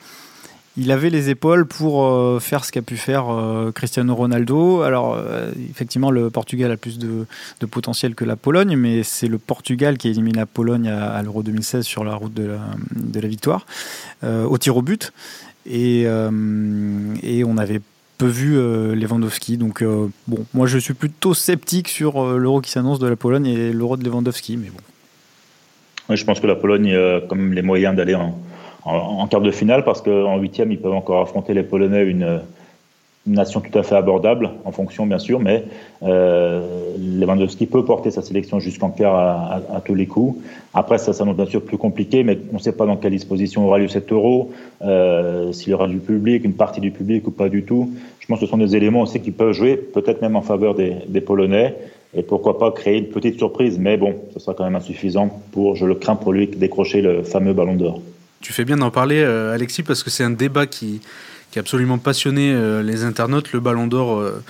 il 0.80 0.92
avait 0.92 1.10
les 1.10 1.30
épaules 1.30 1.66
pour 1.66 2.06
euh, 2.06 2.40
faire 2.40 2.64
ce 2.64 2.72
qu'a 2.72 2.82
pu 2.82 2.96
faire 2.96 3.30
euh, 3.30 3.72
Cristiano 3.72 4.16
Ronaldo. 4.16 4.82
Alors, 4.82 5.14
euh, 5.14 5.52
effectivement, 5.70 6.10
le 6.10 6.30
Portugal 6.30 6.72
a 6.72 6.78
plus 6.78 6.98
de, 6.98 7.26
potentiel 7.70 8.16
que 8.16 8.24
la 8.24 8.38
Pologne, 8.38 8.78
mais 8.78 9.04
c'est 9.04 9.28
le 9.28 9.38
Portugal 9.38 9.98
qui 9.98 10.08
a 10.08 10.12
éliminé 10.12 10.40
la 10.40 10.46
Pologne 10.46 10.88
à, 10.88 11.22
l'Euro 11.22 11.44
2016 11.44 11.86
sur 11.86 12.06
la 12.06 12.16
route 12.16 12.34
de 12.34 12.50
la, 13.20 13.28
victoire, 13.28 13.66
au 14.24 14.58
tir 14.58 14.78
au 14.78 14.82
but. 14.82 15.12
Et, 15.70 16.08
on 16.08 17.58
avait 17.58 17.82
peu 18.18 18.28
vu 18.28 18.56
Lewandowski. 18.96 19.58
Donc, 19.58 19.84
bon, 20.28 20.46
moi, 20.54 20.66
je 20.66 20.78
suis 20.78 20.94
plutôt 20.94 21.34
sceptique 21.34 21.90
sur 21.90 22.38
l'Euro 22.38 22.62
qui 22.62 22.72
s'annonce 22.72 23.00
de 23.00 23.08
la 23.08 23.16
Pologne 23.18 23.46
et 23.46 23.74
l'Euro 23.74 23.98
de 23.98 24.04
Lewandowski, 24.06 24.58
mais 24.58 24.70
bon. 24.70 26.16
Je 26.16 26.24
pense 26.24 26.40
que 26.40 26.48
la 26.48 26.56
Pologne 26.56 26.96
a 26.96 27.22
quand 27.28 27.36
même 27.36 27.54
les 27.54 27.62
moyens 27.62 27.96
d'aller 27.96 28.16
en 28.16 28.40
en, 28.86 29.28
quart 29.28 29.42
de 29.42 29.52
finale 29.52 29.84
parce 29.84 30.02
qu'en 30.02 30.38
huitième, 30.38 30.72
ils 30.72 30.80
peuvent 30.80 30.94
encore 30.94 31.22
affronter 31.22 31.54
les 31.54 31.64
Polonais, 31.64 32.04
une, 32.04 32.42
nation 33.28 33.60
tout 33.60 33.78
à 33.78 33.84
fait 33.84 33.96
abordable, 33.96 34.50
en 34.66 34.72
fonction 34.72 35.06
bien 35.06 35.20
sûr, 35.20 35.40
mais 35.40 35.64
euh, 36.04 36.96
Lewandowski 36.98 37.68
peut 37.68 37.86
porter 37.86 38.10
sa 38.10 38.22
sélection 38.22 38.60
jusqu'en 38.60 38.90
quart 38.90 39.16
à, 39.16 39.82
tous 39.82 39.94
les 39.94 40.08
coups. 40.08 40.42
Après, 40.74 40.98
ça 40.98 41.14
s'annonce 41.14 41.36
bien 41.36 41.46
sûr 41.46 41.62
plus 41.62 41.78
compliqué, 41.78 42.24
mais 42.24 42.40
on 42.52 42.56
ne 42.56 42.60
sait 42.60 42.72
pas 42.72 42.86
dans 42.86 42.96
quelle 42.96 43.12
disposition 43.12 43.68
aura 43.68 43.78
lieu 43.78 43.88
cet 43.88 44.12
euro, 44.12 44.52
euh, 44.82 45.52
s'il 45.52 45.70
y 45.70 45.74
aura 45.74 45.88
du 45.88 45.98
public, 45.98 46.44
une 46.44 46.54
partie 46.54 46.82
du 46.82 46.92
public 46.92 47.28
ou 47.28 47.32
pas 47.32 47.50
du 47.50 47.64
tout. 47.64 47.92
Je 48.20 48.26
pense 48.26 48.40
que 48.40 48.46
ce 48.46 48.52
sont 48.52 48.58
des 48.58 48.76
éléments 48.76 49.02
aussi 49.02 49.20
qui 49.20 49.32
peuvent 49.32 49.54
jouer, 49.54 49.76
peut-être 49.76 50.22
même 50.22 50.36
en 50.36 50.42
faveur 50.42 50.74
des, 50.74 50.96
des 51.08 51.22
Polonais 51.22 51.76
et 52.16 52.24
pourquoi 52.24 52.58
pas 52.58 52.72
créer 52.72 52.98
une 52.98 53.10
petite 53.10 53.38
surprise. 53.38 53.78
Mais 53.78 53.98
bon, 53.98 54.16
ce 54.34 54.40
sera 54.40 54.54
quand 54.54 54.64
même 54.64 54.76
insuffisant 54.76 55.30
pour, 55.52 55.76
je 55.76 55.86
le 55.86 55.96
crains 55.96 56.16
pour 56.16 56.34
lui, 56.34 56.48
décrocher 56.48 57.02
le 57.02 57.24
fameux 57.24 57.54
ballon 57.54 57.76
d'or. 57.76 58.02
Tu 58.42 58.54
fais 58.54 58.66
bien 58.66 58.78
d'en 58.78 58.92
parler, 58.92 59.22
euh, 59.22 59.54
Alexis, 59.54 59.84
parce 59.84 60.04
que 60.04 60.10
c'est 60.10 60.24
un 60.24 60.30
débat 60.30 60.66
qui, 60.66 61.02
a 61.56 61.60
absolument 61.60 61.98
passionné 61.98 62.54
euh, 62.54 62.82
les 62.82 63.04
internautes. 63.04 63.52
Le 63.52 63.60
Ballon 63.60 63.88
d'Or 63.88 64.20
euh, 64.20 64.42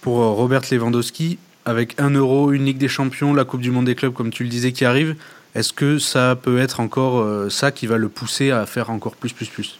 pour 0.00 0.16
Robert 0.16 0.62
Lewandowski, 0.70 1.38
avec 1.64 2.00
un 2.00 2.10
euro, 2.10 2.52
une 2.52 2.64
Ligue 2.64 2.78
des 2.78 2.88
Champions, 2.88 3.34
la 3.34 3.44
Coupe 3.44 3.60
du 3.60 3.70
Monde 3.70 3.86
des 3.86 3.94
clubs, 3.94 4.12
comme 4.12 4.30
tu 4.30 4.42
le 4.42 4.48
disais, 4.48 4.72
qui 4.72 4.84
arrive. 4.84 5.16
Est-ce 5.54 5.72
que 5.72 5.98
ça 5.98 6.36
peut 6.36 6.58
être 6.58 6.80
encore 6.80 7.50
ça 7.50 7.72
qui 7.72 7.86
va 7.86 7.96
le 7.96 8.10
pousser 8.10 8.50
à 8.50 8.66
faire 8.66 8.90
encore 8.90 9.16
plus, 9.16 9.32
plus, 9.32 9.48
plus? 9.48 9.78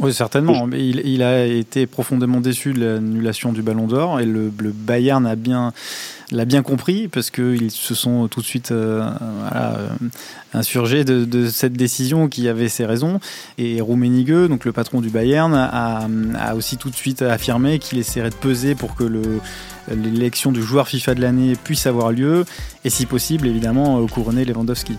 Oui, 0.00 0.12
certainement. 0.12 0.66
Mais 0.66 0.86
il, 0.86 1.22
a 1.22 1.44
été 1.46 1.86
profondément 1.86 2.40
déçu 2.40 2.72
de 2.72 2.84
l'annulation 2.84 3.52
du 3.52 3.62
Ballon 3.62 3.86
d'Or 3.86 4.20
et 4.20 4.26
le, 4.26 4.52
le 4.58 4.70
Bayern 4.70 5.26
a 5.26 5.36
bien 5.36 5.72
l'a 6.32 6.44
bien 6.44 6.62
compris 6.62 7.08
parce 7.08 7.30
qu'ils 7.30 7.70
se 7.70 7.94
sont 7.94 8.26
tout 8.28 8.40
de 8.40 8.46
suite 8.46 8.72
euh, 8.72 9.08
euh, 9.54 9.88
insurgés 10.54 11.04
de, 11.04 11.48
cette 11.48 11.74
décision 11.74 12.28
qui 12.28 12.48
avait 12.48 12.68
ses 12.68 12.86
raisons. 12.86 13.20
Et 13.58 13.80
Rummenigge, 13.80 14.48
donc 14.48 14.64
le 14.64 14.72
patron 14.72 15.00
du 15.00 15.10
Bayern, 15.10 15.54
a, 15.54 16.08
aussi 16.56 16.76
tout 16.76 16.90
de 16.90 16.96
suite 16.96 17.22
affirmé 17.22 17.78
qu'il 17.78 17.98
essaierait 17.98 18.30
de 18.30 18.34
peser 18.34 18.74
pour 18.74 18.94
que 18.94 19.04
l'élection 19.90 20.52
du 20.52 20.62
joueur 20.62 20.88
FIFA 20.88 21.14
de 21.14 21.20
l'année 21.20 21.54
puisse 21.62 21.86
avoir 21.86 22.12
lieu 22.12 22.44
et 22.84 22.90
si 22.90 23.06
possible 23.06 23.46
évidemment 23.46 24.04
couronner 24.06 24.44
Lewandowski. 24.44 24.96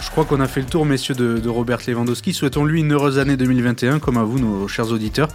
Je 0.00 0.10
crois 0.10 0.24
qu'on 0.24 0.40
a 0.40 0.48
fait 0.48 0.60
le 0.60 0.66
tour, 0.66 0.84
messieurs, 0.84 1.14
de, 1.14 1.48
Robert 1.48 1.80
Lewandowski. 1.86 2.32
Souhaitons-lui 2.32 2.80
une 2.80 2.92
heureuse 2.92 3.18
année 3.18 3.36
2021, 3.36 3.98
comme 3.98 4.16
à 4.16 4.22
vous, 4.22 4.38
nos 4.38 4.68
chers 4.68 4.90
auditeurs. 4.90 5.28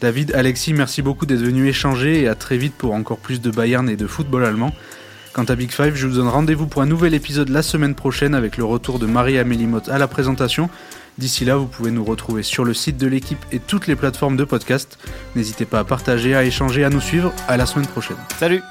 David, 0.00 0.32
Alexis, 0.34 0.74
merci 0.74 1.02
beaucoup 1.02 1.26
d'être 1.26 1.40
venus 1.40 1.68
échanger 1.68 2.22
et 2.22 2.28
à 2.28 2.34
très 2.34 2.58
vite 2.58 2.74
pour 2.74 2.92
encore 2.92 3.18
plus 3.18 3.40
de 3.40 3.50
Bayern 3.50 3.88
et 3.88 3.96
de 3.96 4.06
football 4.06 4.44
allemand. 4.44 4.72
Quant 5.32 5.44
à 5.44 5.54
Big 5.54 5.70
Five, 5.70 5.94
je 5.94 6.06
vous 6.06 6.16
donne 6.16 6.28
rendez-vous 6.28 6.66
pour 6.66 6.82
un 6.82 6.86
nouvel 6.86 7.14
épisode 7.14 7.48
la 7.48 7.62
semaine 7.62 7.94
prochaine 7.94 8.34
avec 8.34 8.56
le 8.56 8.64
retour 8.64 8.98
de 8.98 9.06
Marie-Amélie 9.06 9.68
à 9.90 9.98
la 9.98 10.08
présentation. 10.08 10.70
D'ici 11.18 11.44
là, 11.44 11.56
vous 11.56 11.66
pouvez 11.66 11.90
nous 11.90 12.04
retrouver 12.04 12.42
sur 12.42 12.64
le 12.64 12.74
site 12.74 12.98
de 12.98 13.06
l'équipe 13.06 13.44
et 13.52 13.58
toutes 13.58 13.86
les 13.86 13.96
plateformes 13.96 14.36
de 14.36 14.44
podcast. 14.44 14.98
N'hésitez 15.34 15.64
pas 15.64 15.80
à 15.80 15.84
partager, 15.84 16.34
à 16.34 16.44
échanger, 16.44 16.84
à 16.84 16.90
nous 16.90 17.00
suivre. 17.00 17.32
À 17.48 17.56
la 17.56 17.66
semaine 17.66 17.86
prochaine. 17.86 18.16
Salut 18.38 18.62